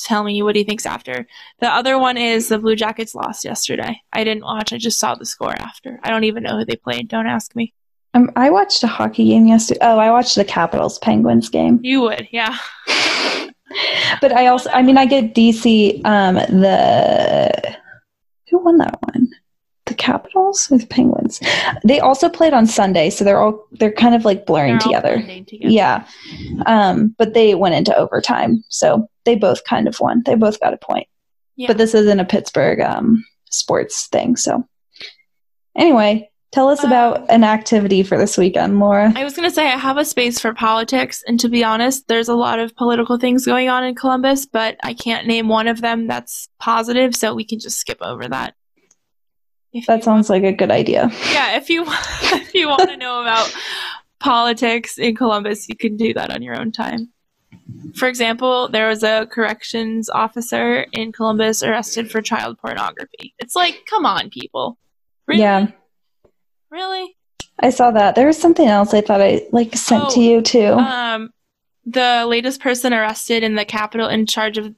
tell 0.04 0.24
me 0.24 0.42
what 0.42 0.56
he 0.56 0.64
thinks 0.64 0.86
after. 0.86 1.26
The 1.60 1.68
other 1.68 1.98
one 1.98 2.16
is 2.16 2.48
the 2.48 2.58
Blue 2.58 2.76
Jackets 2.76 3.14
lost 3.14 3.44
yesterday. 3.44 4.00
I 4.12 4.24
didn't 4.24 4.44
watch. 4.44 4.72
I 4.72 4.78
just 4.78 4.98
saw 4.98 5.14
the 5.14 5.26
score 5.26 5.54
after. 5.58 6.00
I 6.02 6.10
don't 6.10 6.24
even 6.24 6.42
know 6.42 6.58
who 6.58 6.64
they 6.64 6.76
played. 6.76 7.08
Don't 7.08 7.26
ask 7.26 7.54
me. 7.54 7.72
Um, 8.14 8.30
I 8.36 8.48
watched 8.50 8.82
a 8.84 8.86
hockey 8.86 9.26
game 9.26 9.46
yesterday. 9.46 9.80
Oh, 9.82 9.98
I 9.98 10.10
watched 10.10 10.36
the 10.36 10.44
Capitals 10.44 10.98
Penguins 11.00 11.48
game. 11.48 11.80
You 11.82 12.00
would, 12.02 12.28
yeah. 12.30 12.56
But 14.20 14.32
I 14.32 14.46
also, 14.46 14.70
I 14.70 14.82
mean, 14.82 14.96
I 14.96 15.06
get 15.06 15.34
DC. 15.34 16.04
Um, 16.04 16.36
the 16.36 17.76
who 18.48 18.58
won 18.58 18.78
that 18.78 18.96
one? 19.02 19.28
The 19.96 20.02
Capitals 20.02 20.70
or 20.70 20.78
the 20.78 20.86
Penguins? 20.86 21.40
They 21.84 22.00
also 22.00 22.28
played 22.28 22.52
on 22.52 22.66
Sunday, 22.66 23.10
so 23.10 23.24
they're 23.24 23.40
all 23.40 23.66
they're 23.72 23.92
kind 23.92 24.14
of 24.14 24.24
like 24.24 24.44
blurring 24.46 24.78
together. 24.78 25.16
together. 25.18 25.46
Yeah, 25.50 26.06
um, 26.66 27.14
but 27.18 27.34
they 27.34 27.54
went 27.54 27.74
into 27.74 27.96
overtime, 27.96 28.64
so 28.68 29.08
they 29.24 29.36
both 29.36 29.64
kind 29.64 29.86
of 29.86 29.98
won. 30.00 30.22
They 30.26 30.34
both 30.34 30.58
got 30.60 30.74
a 30.74 30.78
point. 30.78 31.06
Yeah. 31.56 31.68
But 31.68 31.78
this 31.78 31.94
isn't 31.94 32.20
a 32.20 32.24
Pittsburgh 32.24 32.80
um, 32.80 33.24
sports 33.50 34.08
thing, 34.08 34.36
so 34.36 34.66
anyway, 35.76 36.28
tell 36.52 36.68
us 36.68 36.82
Um, 36.82 36.90
about 36.90 37.30
an 37.30 37.44
activity 37.44 38.02
for 38.02 38.18
this 38.18 38.36
weekend, 38.36 38.80
Laura. 38.80 39.12
I 39.14 39.24
was 39.24 39.34
going 39.34 39.48
to 39.48 39.54
say 39.54 39.66
I 39.66 39.76
have 39.76 39.96
a 39.96 40.04
space 40.04 40.40
for 40.40 40.52
politics, 40.52 41.22
and 41.26 41.38
to 41.40 41.48
be 41.48 41.62
honest, 41.62 42.08
there's 42.08 42.28
a 42.28 42.34
lot 42.34 42.58
of 42.58 42.74
political 42.76 43.18
things 43.18 43.46
going 43.46 43.68
on 43.68 43.84
in 43.84 43.94
Columbus, 43.94 44.46
but 44.46 44.76
I 44.82 44.94
can't 44.94 45.26
name 45.26 45.48
one 45.48 45.68
of 45.68 45.80
them 45.80 46.06
that's 46.08 46.48
positive, 46.58 47.14
so 47.14 47.34
we 47.34 47.44
can 47.44 47.60
just 47.60 47.78
skip 47.78 47.98
over 48.00 48.26
that. 48.28 48.54
If 49.74 49.86
That 49.86 50.04
sounds 50.04 50.30
like 50.30 50.44
a 50.44 50.52
good 50.52 50.70
idea. 50.70 51.10
yeah, 51.32 51.56
if 51.56 51.68
you 51.68 51.84
if 51.88 52.54
you 52.54 52.68
want 52.68 52.88
to 52.88 52.96
know 52.96 53.20
about 53.20 53.54
politics 54.20 54.98
in 54.98 55.14
Columbus, 55.16 55.68
you 55.68 55.76
can 55.76 55.96
do 55.96 56.14
that 56.14 56.30
on 56.30 56.42
your 56.42 56.58
own 56.58 56.72
time. 56.72 57.10
For 57.96 58.08
example, 58.08 58.68
there 58.68 58.88
was 58.88 59.02
a 59.02 59.26
corrections 59.30 60.08
officer 60.08 60.86
in 60.92 61.12
Columbus 61.12 61.62
arrested 61.62 62.10
for 62.10 62.20
child 62.22 62.58
pornography. 62.58 63.34
It's 63.38 63.54
like, 63.56 63.82
come 63.88 64.06
on, 64.06 64.30
people. 64.30 64.78
Really? 65.26 65.40
Yeah. 65.42 65.66
Really? 66.70 67.16
I 67.60 67.70
saw 67.70 67.90
that. 67.92 68.14
There 68.14 68.26
was 68.26 68.38
something 68.38 68.66
else 68.66 68.94
I 68.94 69.00
thought 69.00 69.20
I 69.20 69.42
like 69.52 69.76
sent 69.76 70.10
to 70.10 70.20
Oh, 70.20 70.22
you 70.22 70.42
too. 70.42 70.72
Um, 70.72 71.30
the 71.86 72.24
latest 72.26 72.60
person 72.60 72.92
arrested 72.92 73.42
in 73.42 73.54
the 73.54 73.64
Capitol 73.64 74.08
in 74.08 74.26
charge 74.26 74.58
of 74.58 74.74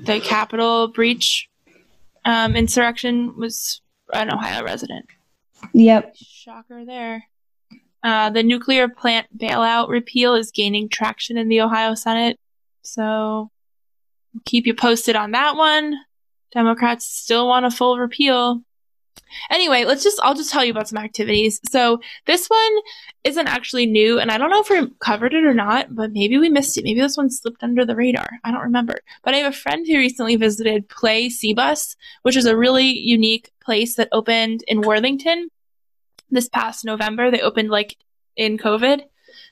the 0.00 0.20
Capitol 0.20 0.88
breach 0.88 1.48
um, 2.24 2.56
insurrection 2.56 3.36
was 3.36 3.82
an 4.14 4.32
Ohio 4.32 4.64
resident. 4.64 5.06
yep. 5.72 6.14
Shocker 6.16 6.84
there. 6.84 7.24
Uh, 8.02 8.30
the 8.30 8.42
nuclear 8.42 8.88
plant 8.88 9.26
bailout 9.36 9.88
repeal 9.88 10.34
is 10.34 10.50
gaining 10.50 10.88
traction 10.88 11.38
in 11.38 11.48
the 11.48 11.60
Ohio 11.62 11.94
Senate. 11.94 12.38
So 12.82 13.50
we'll 14.32 14.42
keep 14.44 14.66
you 14.66 14.74
posted 14.74 15.16
on 15.16 15.30
that 15.30 15.56
one. 15.56 15.96
Democrats 16.52 17.06
still 17.06 17.48
want 17.48 17.66
a 17.66 17.70
full 17.70 17.98
repeal. 17.98 18.62
Anyway, 19.50 19.84
let's 19.84 20.02
just, 20.02 20.20
I'll 20.22 20.34
just 20.34 20.50
tell 20.50 20.64
you 20.64 20.70
about 20.70 20.88
some 20.88 20.98
activities. 20.98 21.60
So 21.68 22.00
this 22.26 22.46
one 22.46 22.72
isn't 23.24 23.48
actually 23.48 23.86
new, 23.86 24.18
and 24.18 24.30
I 24.30 24.38
don't 24.38 24.50
know 24.50 24.60
if 24.60 24.70
we 24.70 24.88
covered 25.00 25.34
it 25.34 25.44
or 25.44 25.54
not, 25.54 25.94
but 25.94 26.12
maybe 26.12 26.38
we 26.38 26.48
missed 26.48 26.78
it. 26.78 26.84
Maybe 26.84 27.00
this 27.00 27.16
one 27.16 27.30
slipped 27.30 27.62
under 27.62 27.84
the 27.84 27.96
radar. 27.96 28.28
I 28.44 28.50
don't 28.50 28.62
remember. 28.62 28.98
But 29.22 29.34
I 29.34 29.38
have 29.38 29.52
a 29.52 29.56
friend 29.56 29.86
who 29.86 29.96
recently 29.96 30.36
visited 30.36 30.88
Play 30.88 31.28
Cbus, 31.28 31.96
which 32.22 32.36
is 32.36 32.46
a 32.46 32.56
really 32.56 32.98
unique 32.98 33.50
place 33.62 33.96
that 33.96 34.08
opened 34.12 34.62
in 34.68 34.82
Worthington 34.82 35.48
this 36.30 36.48
past 36.48 36.84
November. 36.84 37.30
They 37.30 37.40
opened 37.40 37.70
like 37.70 37.96
in 38.36 38.58
COVID. 38.58 39.02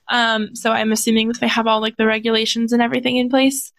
Um, 0.07 0.55
so 0.55 0.71
I'm 0.71 0.91
assuming 0.91 1.29
that 1.29 1.39
they 1.39 1.47
have 1.47 1.67
all 1.67 1.81
like 1.81 1.97
the 1.97 2.05
regulations 2.05 2.73
and 2.73 2.81
everything 2.81 3.17
in 3.17 3.29
place. 3.29 3.71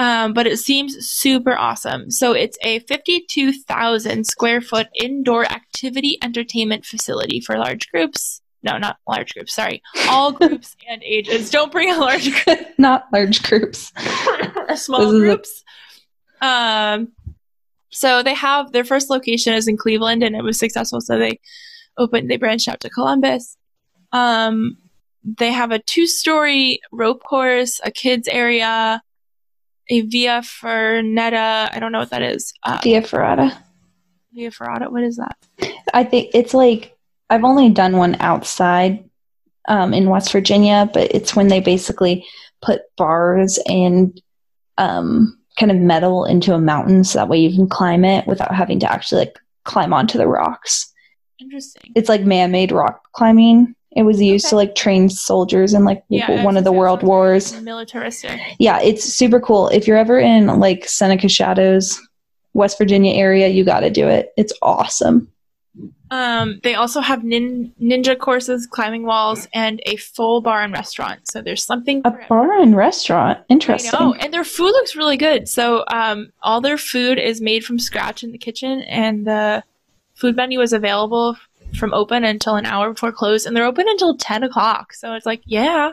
Um, 0.00 0.32
but 0.32 0.46
it 0.46 0.58
seems 0.58 0.96
super 1.06 1.54
awesome. 1.54 2.10
So 2.10 2.32
it's 2.32 2.56
a 2.62 2.78
52,000 2.80 4.24
square 4.24 4.62
foot 4.62 4.88
indoor 4.94 5.44
activity 5.44 6.16
entertainment 6.22 6.86
facility 6.86 7.38
for 7.38 7.58
large 7.58 7.90
groups. 7.90 8.40
No, 8.62 8.78
not 8.78 8.96
large 9.06 9.34
groups. 9.34 9.54
Sorry, 9.54 9.82
all 10.08 10.32
groups 10.40 10.74
and 10.88 11.02
ages. 11.04 11.50
Don't 11.50 11.70
bring 11.70 11.92
a 11.92 11.98
large 11.98 12.44
group. 12.44 12.60
Not 12.78 13.08
large 13.12 13.42
groups. 13.42 13.92
small 14.76 15.02
is 15.02 15.14
a- 15.14 15.18
groups. 15.18 15.64
Um, 16.40 17.12
so 17.90 18.22
they 18.22 18.34
have 18.34 18.72
their 18.72 18.84
first 18.84 19.10
location 19.10 19.52
is 19.52 19.68
in 19.68 19.76
Cleveland, 19.76 20.22
and 20.22 20.34
it 20.34 20.42
was 20.42 20.58
successful. 20.58 21.02
So 21.02 21.18
they 21.18 21.38
opened, 21.98 22.30
they 22.30 22.38
branched 22.38 22.68
out 22.68 22.80
to 22.80 22.88
Columbus. 22.88 23.58
Um, 24.12 24.78
they 25.22 25.52
have 25.52 25.72
a 25.72 25.78
two-story 25.78 26.80
rope 26.90 27.22
course, 27.22 27.82
a 27.84 27.90
kids 27.90 28.28
area, 28.28 29.02
a 29.90 30.00
Via 30.02 30.40
Fernetta. 30.40 31.74
I 31.74 31.78
don't 31.78 31.92
know 31.92 31.98
what 31.98 32.10
that 32.10 32.22
is. 32.22 32.52
Uh, 32.64 32.78
Via 32.82 33.02
Ferrata. 33.02 33.56
Via 34.32 34.50
Ferrata. 34.50 34.90
What 34.90 35.02
is 35.02 35.16
that? 35.16 35.36
I 35.92 36.04
think 36.04 36.30
it's 36.34 36.54
like 36.54 36.96
I've 37.28 37.44
only 37.44 37.68
done 37.70 37.96
one 37.96 38.16
outside 38.20 39.04
um, 39.68 39.92
in 39.92 40.08
West 40.08 40.32
Virginia, 40.32 40.88
but 40.92 41.14
it's 41.14 41.36
when 41.36 41.48
they 41.48 41.60
basically 41.60 42.24
put 42.62 42.82
bars 42.96 43.58
and 43.66 44.20
um, 44.78 45.38
kind 45.58 45.70
of 45.70 45.78
metal 45.78 46.24
into 46.24 46.54
a 46.54 46.60
mountain, 46.60 47.04
so 47.04 47.18
that 47.18 47.28
way 47.28 47.38
you 47.38 47.54
can 47.54 47.68
climb 47.68 48.04
it 48.04 48.26
without 48.26 48.54
having 48.54 48.80
to 48.80 48.90
actually 48.90 49.20
like 49.20 49.38
climb 49.64 49.92
onto 49.92 50.16
the 50.16 50.26
rocks. 50.26 50.92
Interesting. 51.38 51.92
It's 51.94 52.08
like 52.08 52.22
man-made 52.22 52.72
rock 52.72 53.02
climbing. 53.12 53.74
It 53.96 54.04
was 54.04 54.20
used 54.22 54.48
to 54.50 54.56
like 54.56 54.74
train 54.76 55.08
soldiers 55.08 55.74
in 55.74 55.84
like 55.84 56.04
Yeah, 56.08 56.44
one 56.44 56.56
of 56.56 56.64
the 56.64 56.72
world 56.72 57.02
wars. 57.02 57.60
Militaristic. 57.60 58.38
Yeah, 58.58 58.80
it's 58.80 59.04
super 59.04 59.40
cool. 59.40 59.68
If 59.68 59.86
you're 59.86 59.96
ever 59.96 60.18
in 60.18 60.46
like 60.60 60.88
Seneca 60.88 61.28
Shadows, 61.28 62.00
West 62.52 62.78
Virginia 62.78 63.14
area, 63.14 63.48
you 63.48 63.64
got 63.64 63.80
to 63.80 63.90
do 63.90 64.06
it. 64.06 64.32
It's 64.36 64.52
awesome. 64.62 65.30
Um, 66.12 66.58
they 66.64 66.74
also 66.74 67.00
have 67.00 67.22
nin- 67.22 67.72
ninja 67.80 68.18
courses, 68.18 68.66
climbing 68.66 69.04
walls, 69.04 69.46
and 69.54 69.80
a 69.86 69.94
full 69.96 70.40
bar 70.40 70.62
and 70.62 70.72
restaurant. 70.72 71.20
So 71.30 71.40
there's 71.40 71.64
something 71.64 72.02
A 72.04 72.10
bar 72.28 72.60
and 72.60 72.76
restaurant. 72.76 73.38
Interesting. 73.48 73.94
I 73.94 74.04
know, 74.04 74.14
and 74.14 74.34
their 74.34 74.42
food 74.42 74.72
looks 74.72 74.96
really 74.96 75.16
good. 75.16 75.48
So, 75.48 75.84
um, 75.92 76.32
all 76.42 76.60
their 76.60 76.78
food 76.78 77.18
is 77.18 77.40
made 77.40 77.64
from 77.64 77.78
scratch 77.78 78.24
in 78.24 78.32
the 78.32 78.38
kitchen, 78.38 78.82
and 78.82 79.24
the 79.24 79.62
food 80.14 80.34
menu 80.34 80.60
is 80.60 80.72
available 80.72 81.36
from 81.76 81.94
open 81.94 82.24
until 82.24 82.56
an 82.56 82.66
hour 82.66 82.92
before 82.92 83.12
close, 83.12 83.46
and 83.46 83.56
they're 83.56 83.64
open 83.64 83.86
until 83.88 84.16
ten 84.16 84.42
o'clock. 84.42 84.92
So 84.92 85.14
it's 85.14 85.26
like, 85.26 85.42
yeah, 85.46 85.92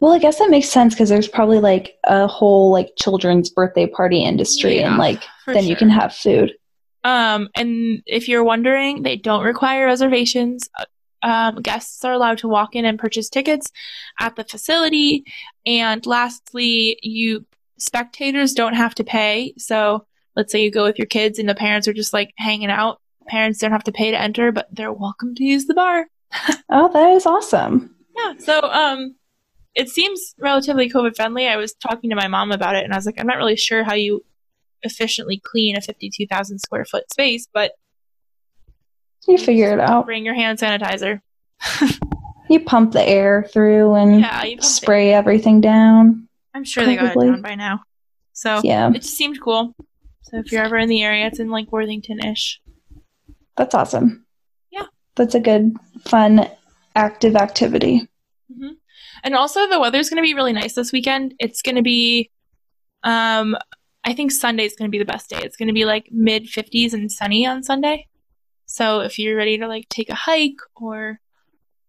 Well, 0.00 0.12
I 0.12 0.18
guess 0.18 0.38
that 0.38 0.50
makes 0.50 0.68
sense 0.68 0.94
because 0.94 1.08
there's 1.08 1.28
probably 1.28 1.60
like 1.60 1.96
a 2.04 2.26
whole 2.26 2.70
like 2.70 2.90
children's 2.98 3.50
birthday 3.50 3.86
party 3.86 4.22
industry, 4.22 4.78
Yeah, 4.78 4.88
and 4.88 4.98
like 4.98 5.22
then 5.46 5.64
you 5.64 5.76
can 5.76 5.90
have 5.90 6.14
food. 6.14 6.52
Um, 7.04 7.48
and 7.54 8.02
if 8.06 8.28
you're 8.28 8.44
wondering, 8.44 9.02
they 9.02 9.16
don't 9.16 9.44
require 9.44 9.86
reservations. 9.86 10.68
Uh, 10.78 10.84
Um, 11.22 11.62
guests 11.62 12.04
are 12.04 12.12
allowed 12.12 12.38
to 12.38 12.48
walk 12.48 12.76
in 12.76 12.84
and 12.84 12.98
purchase 12.98 13.28
tickets 13.28 13.72
at 14.20 14.36
the 14.36 14.44
facility. 14.44 15.24
And 15.64 16.04
lastly, 16.06 16.98
you 17.02 17.46
spectators 17.78 18.52
don't 18.54 18.74
have 18.74 18.94
to 18.96 19.04
pay. 19.04 19.54
So 19.58 20.06
let's 20.36 20.52
say 20.52 20.62
you 20.62 20.70
go 20.70 20.84
with 20.84 20.98
your 20.98 21.06
kids 21.06 21.38
and 21.38 21.48
the 21.48 21.54
parents 21.54 21.88
are 21.88 21.92
just 21.94 22.12
like 22.12 22.30
hanging 22.36 22.70
out. 22.70 23.00
Parents 23.28 23.58
don't 23.58 23.72
have 23.72 23.84
to 23.84 23.92
pay 23.92 24.10
to 24.10 24.20
enter, 24.20 24.52
but 24.52 24.68
they're 24.72 24.92
welcome 24.92 25.34
to 25.34 25.44
use 25.44 25.66
the 25.66 25.74
bar. 25.74 26.06
Oh, 26.68 26.90
that 26.92 27.10
is 27.12 27.26
awesome. 27.26 27.94
Yeah. 28.16 28.32
So 28.38 28.60
um, 28.62 29.14
it 29.74 29.88
seems 29.88 30.34
relatively 30.38 30.90
COVID 30.90 31.14
friendly. 31.14 31.46
I 31.46 31.56
was 31.56 31.74
talking 31.74 32.10
to 32.10 32.16
my 32.16 32.26
mom 32.28 32.50
about 32.50 32.74
it, 32.74 32.82
and 32.84 32.92
I 32.92 32.96
was 32.96 33.06
like, 33.06 33.14
I'm 33.20 33.26
not 33.26 33.36
really 33.36 33.56
sure 33.56 33.84
how 33.84 33.94
you 33.94 34.24
efficiently 34.82 35.40
clean 35.44 35.76
a 35.76 35.80
52,000 35.80 36.58
square 36.58 36.84
foot 36.84 37.10
space, 37.12 37.46
but 37.54 37.72
You 39.28 39.38
figure 39.38 39.72
it 39.72 39.80
out. 39.80 40.04
bring 40.06 40.24
your 40.24 40.34
hand 40.34 40.58
sanitizer. 40.58 41.20
You 42.48 42.60
pump 42.60 42.92
the 42.92 43.02
air 43.02 43.44
through 43.52 43.94
and 43.94 44.20
Yeah, 44.20 44.44
you 44.44 44.62
spray 44.62 45.12
everything 45.12 45.60
down. 45.60 46.28
I'm 46.54 46.62
sure 46.62 46.84
they 46.84 46.94
got 46.94 47.06
probably. 47.06 47.26
it 47.26 47.30
done 47.32 47.42
by 47.42 47.56
now. 47.56 47.80
So 48.34 48.60
Yeah, 48.62 48.88
it 48.90 49.02
just 49.02 49.16
seemed 49.16 49.40
cool. 49.40 49.74
So 50.22 50.36
if 50.38 50.52
you're 50.52 50.62
ever 50.62 50.76
in 50.76 50.88
the 50.88 51.02
area, 51.02 51.26
it's 51.26 51.40
in 51.40 51.50
like 51.50 51.72
Worthington 51.72 52.20
ish. 52.24 52.60
That's 53.56 53.74
awesome. 53.74 54.24
Yeah. 54.70 54.86
That's 55.16 55.34
a 55.34 55.40
good, 55.40 55.74
fun, 56.04 56.48
active 56.94 57.36
activity. 57.36 58.08
hmm 58.54 58.72
And 59.24 59.34
also, 59.34 59.68
the 59.68 59.80
weather's 59.80 60.08
going 60.10 60.22
to 60.22 60.26
be 60.26 60.34
really 60.34 60.52
nice 60.52 60.74
this 60.74 60.92
weekend. 60.92 61.34
It's 61.38 61.62
going 61.62 61.76
to 61.76 61.82
be, 61.82 62.30
um, 63.02 63.56
I 64.04 64.12
think 64.12 64.30
Sunday's 64.30 64.76
going 64.76 64.88
to 64.88 64.92
be 64.92 64.98
the 64.98 65.12
best 65.12 65.30
day. 65.30 65.40
It's 65.42 65.56
going 65.56 65.68
to 65.68 65.74
be 65.74 65.84
like 65.84 66.08
mid 66.10 66.44
50s 66.46 66.92
and 66.92 67.10
sunny 67.10 67.46
on 67.46 67.62
Sunday. 67.62 68.06
So 68.66 69.00
if 69.00 69.18
you're 69.18 69.36
ready 69.36 69.58
to 69.58 69.66
like 69.66 69.88
take 69.88 70.10
a 70.10 70.14
hike 70.14 70.60
or 70.74 71.20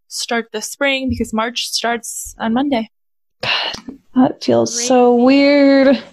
start 0.07 0.51
the 0.51 0.61
spring, 0.61 1.09
because 1.09 1.33
March 1.33 1.67
starts 1.67 2.35
on 2.39 2.53
Monday. 2.53 2.89
That 4.15 4.43
feels 4.43 4.87
so 4.87 5.15
weird. 5.15 6.03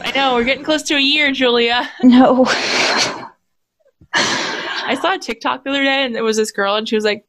I 0.00 0.12
know 0.14 0.34
we're 0.34 0.44
getting 0.44 0.64
close 0.64 0.82
to 0.84 0.94
a 0.94 1.00
year, 1.00 1.32
Julia. 1.32 1.88
No. 2.02 2.44
I 4.88 4.94
saw 5.00 5.14
a 5.14 5.18
TikTok 5.18 5.64
the 5.64 5.70
other 5.70 5.82
day, 5.84 6.04
and 6.04 6.14
there 6.14 6.24
was 6.24 6.36
this 6.36 6.50
girl, 6.50 6.74
and 6.76 6.88
she 6.88 6.94
was 6.94 7.04
like, 7.04 7.24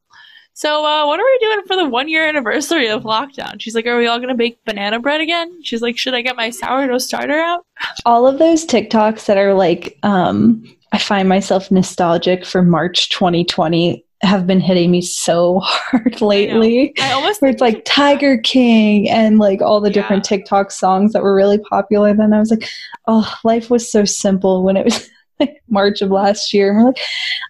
"So, 0.54 0.86
uh, 0.86 1.06
what 1.06 1.20
are 1.20 1.24
we 1.24 1.38
doing 1.42 1.62
for 1.68 1.76
the 1.76 1.88
one 1.88 2.10
year 2.10 2.26
anniversary 2.28 2.88
of 2.88 3.04
lockdown?" 3.04 3.60
She's 3.60 3.76
like, 3.76 3.86
"Are 3.86 3.98
we 3.98 4.08
all 4.08 4.20
gonna 4.20 4.36
bake 4.36 4.60
banana 4.66 5.00
bread 5.00 5.22
again?" 5.22 5.62
She's 5.64 5.82
like, 5.82 5.98
"Should 5.98 6.14
I 6.14 6.22
get 6.22 6.36
my 6.36 6.50
sourdough 6.50 6.98
starter 7.00 7.40
out?" 7.40 7.66
all 8.06 8.28
of 8.28 8.40
those 8.40 8.66
TikToks 8.66 9.26
that 9.26 9.38
are 9.38 9.54
like, 9.54 9.98
um, 10.04 10.64
I 10.92 10.98
find 10.98 11.30
myself 11.30 11.70
nostalgic 11.72 12.46
for 12.46 12.62
March 12.64 13.10
2020 13.10 14.04
have 14.22 14.46
been 14.46 14.60
hitting 14.60 14.92
me 14.92 15.00
so 15.02 15.60
hard 15.64 16.20
lately. 16.20 16.94
I 17.00 17.12
almost 17.14 17.42
Where 17.42 17.50
it's 17.52 17.62
like 17.62 17.84
Tiger 17.86 18.38
King 18.40 19.10
and 19.10 19.40
like 19.40 19.62
all 19.62 19.80
the 19.80 19.90
Yeah. 19.90 19.94
different 19.94 20.26
TikTok 20.26 20.72
songs 20.72 21.14
that 21.14 21.24
were 21.24 21.34
really 21.34 21.58
popular 21.58 22.14
then. 22.14 22.34
I 22.34 22.40
was 22.40 22.52
like, 22.52 22.68
oh, 23.08 23.34
life 23.46 23.70
was 23.70 23.90
so 23.90 24.04
simple 24.04 24.62
when 24.64 24.76
it 24.76 24.84
was 24.84 25.10
like 25.40 25.62
March 25.70 26.02
of 26.02 26.10
last 26.12 26.54
year. 26.54 26.70
And 26.70 26.80
we're 26.80 26.86
like, 26.86 27.00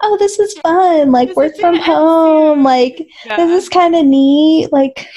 oh, 0.04 0.18
this 0.18 0.40
is 0.40 0.54
fun. 0.60 1.12
Like 1.12 1.30
This 1.30 1.38
work 1.38 1.56
from 1.58 1.78
home. 1.78 2.64
Like 2.64 3.08
Yeah. 3.26 3.38
this 3.38 3.64
is 3.64 3.70
kind 3.70 3.96
of 3.96 4.06
neat. 4.06 4.72
Like 4.72 5.08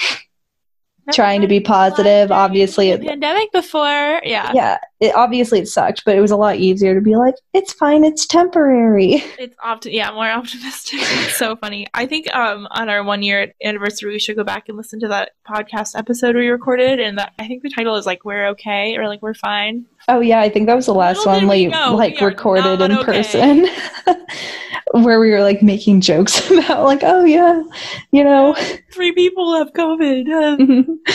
trying 1.12 1.40
to 1.40 1.48
be 1.48 1.58
positive. 1.58 2.30
Obviously, 2.30 2.90
it, 2.90 3.02
pandemic 3.04 3.50
before. 3.52 4.20
Yeah, 4.24 4.52
yeah, 4.54 4.78
it, 5.00 5.12
obviously 5.16 5.58
it 5.58 5.66
sucked, 5.66 6.04
but 6.04 6.16
it 6.16 6.20
was 6.20 6.30
a 6.30 6.36
lot 6.36 6.56
easier 6.56 6.94
to 6.94 7.00
be 7.00 7.16
like, 7.16 7.34
it's 7.52 7.72
fine, 7.72 8.04
it's 8.04 8.24
temporary. 8.24 9.14
it's 9.38 9.56
opt- 9.62 9.86
yeah 9.86 10.12
more 10.12 10.30
optimistic. 10.30 11.00
It's 11.02 11.36
so 11.36 11.56
funny. 11.56 11.88
I 11.92 12.06
think 12.06 12.32
um 12.34 12.68
on 12.70 12.88
our 12.88 13.02
one 13.02 13.22
year 13.22 13.52
anniversary, 13.64 14.12
we 14.12 14.20
should 14.20 14.36
go 14.36 14.44
back 14.44 14.68
and 14.68 14.76
listen 14.78 15.00
to 15.00 15.08
that 15.08 15.32
podcast 15.46 15.98
episode 15.98 16.36
we 16.36 16.46
recorded, 16.48 17.00
and 17.00 17.18
that 17.18 17.32
I 17.38 17.48
think 17.48 17.62
the 17.64 17.70
title 17.70 17.96
is 17.96 18.06
like 18.06 18.24
"We're 18.24 18.46
Okay" 18.50 18.96
or 18.96 19.08
like 19.08 19.22
"We're 19.22 19.34
Fine." 19.34 19.86
Oh 20.08 20.20
yeah, 20.20 20.40
I 20.40 20.48
think 20.48 20.66
that 20.66 20.74
was 20.74 20.86
the 20.86 20.94
last 20.94 21.18
Little 21.18 21.32
one 21.32 21.48
we 21.48 21.66
know, 21.66 21.94
like 21.94 22.20
we 22.20 22.26
recorded 22.26 22.80
in 22.80 22.92
okay. 22.92 23.04
person, 23.04 23.68
where 24.92 25.20
we 25.20 25.30
were 25.30 25.42
like 25.42 25.62
making 25.62 26.00
jokes 26.00 26.50
about 26.50 26.84
like, 26.84 27.00
oh 27.02 27.24
yeah, 27.24 27.62
you 28.10 28.24
know. 28.24 28.54
Three 28.92 29.12
people 29.12 29.56
have 29.56 29.72
COVID. 29.72 30.98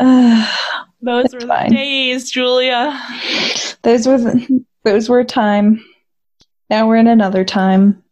Uh, 0.00 0.46
Those 1.00 1.32
were 1.32 1.40
the 1.40 1.66
days, 1.70 2.30
Julia. 2.30 3.00
those 3.82 4.06
were 4.06 4.18
the, 4.18 4.64
those 4.84 5.08
were 5.08 5.20
a 5.20 5.24
time. 5.24 5.84
Now 6.70 6.88
we're 6.88 6.96
in 6.96 7.06
another 7.06 7.44
time, 7.44 8.02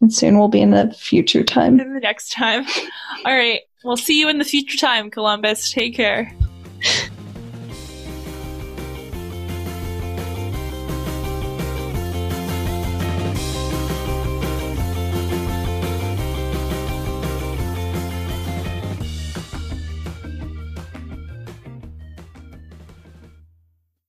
and 0.00 0.12
soon 0.12 0.38
we'll 0.38 0.48
be 0.48 0.60
in 0.60 0.70
the 0.70 0.94
future 0.98 1.42
time. 1.42 1.80
In 1.80 1.94
the 1.94 2.00
next 2.00 2.32
time. 2.32 2.66
All 3.24 3.34
right. 3.34 3.62
We'll 3.84 3.96
see 3.96 4.20
you 4.20 4.28
in 4.28 4.38
the 4.38 4.44
future 4.44 4.76
time, 4.76 5.10
Columbus. 5.10 5.70
Take 5.72 5.94
care. 5.94 6.32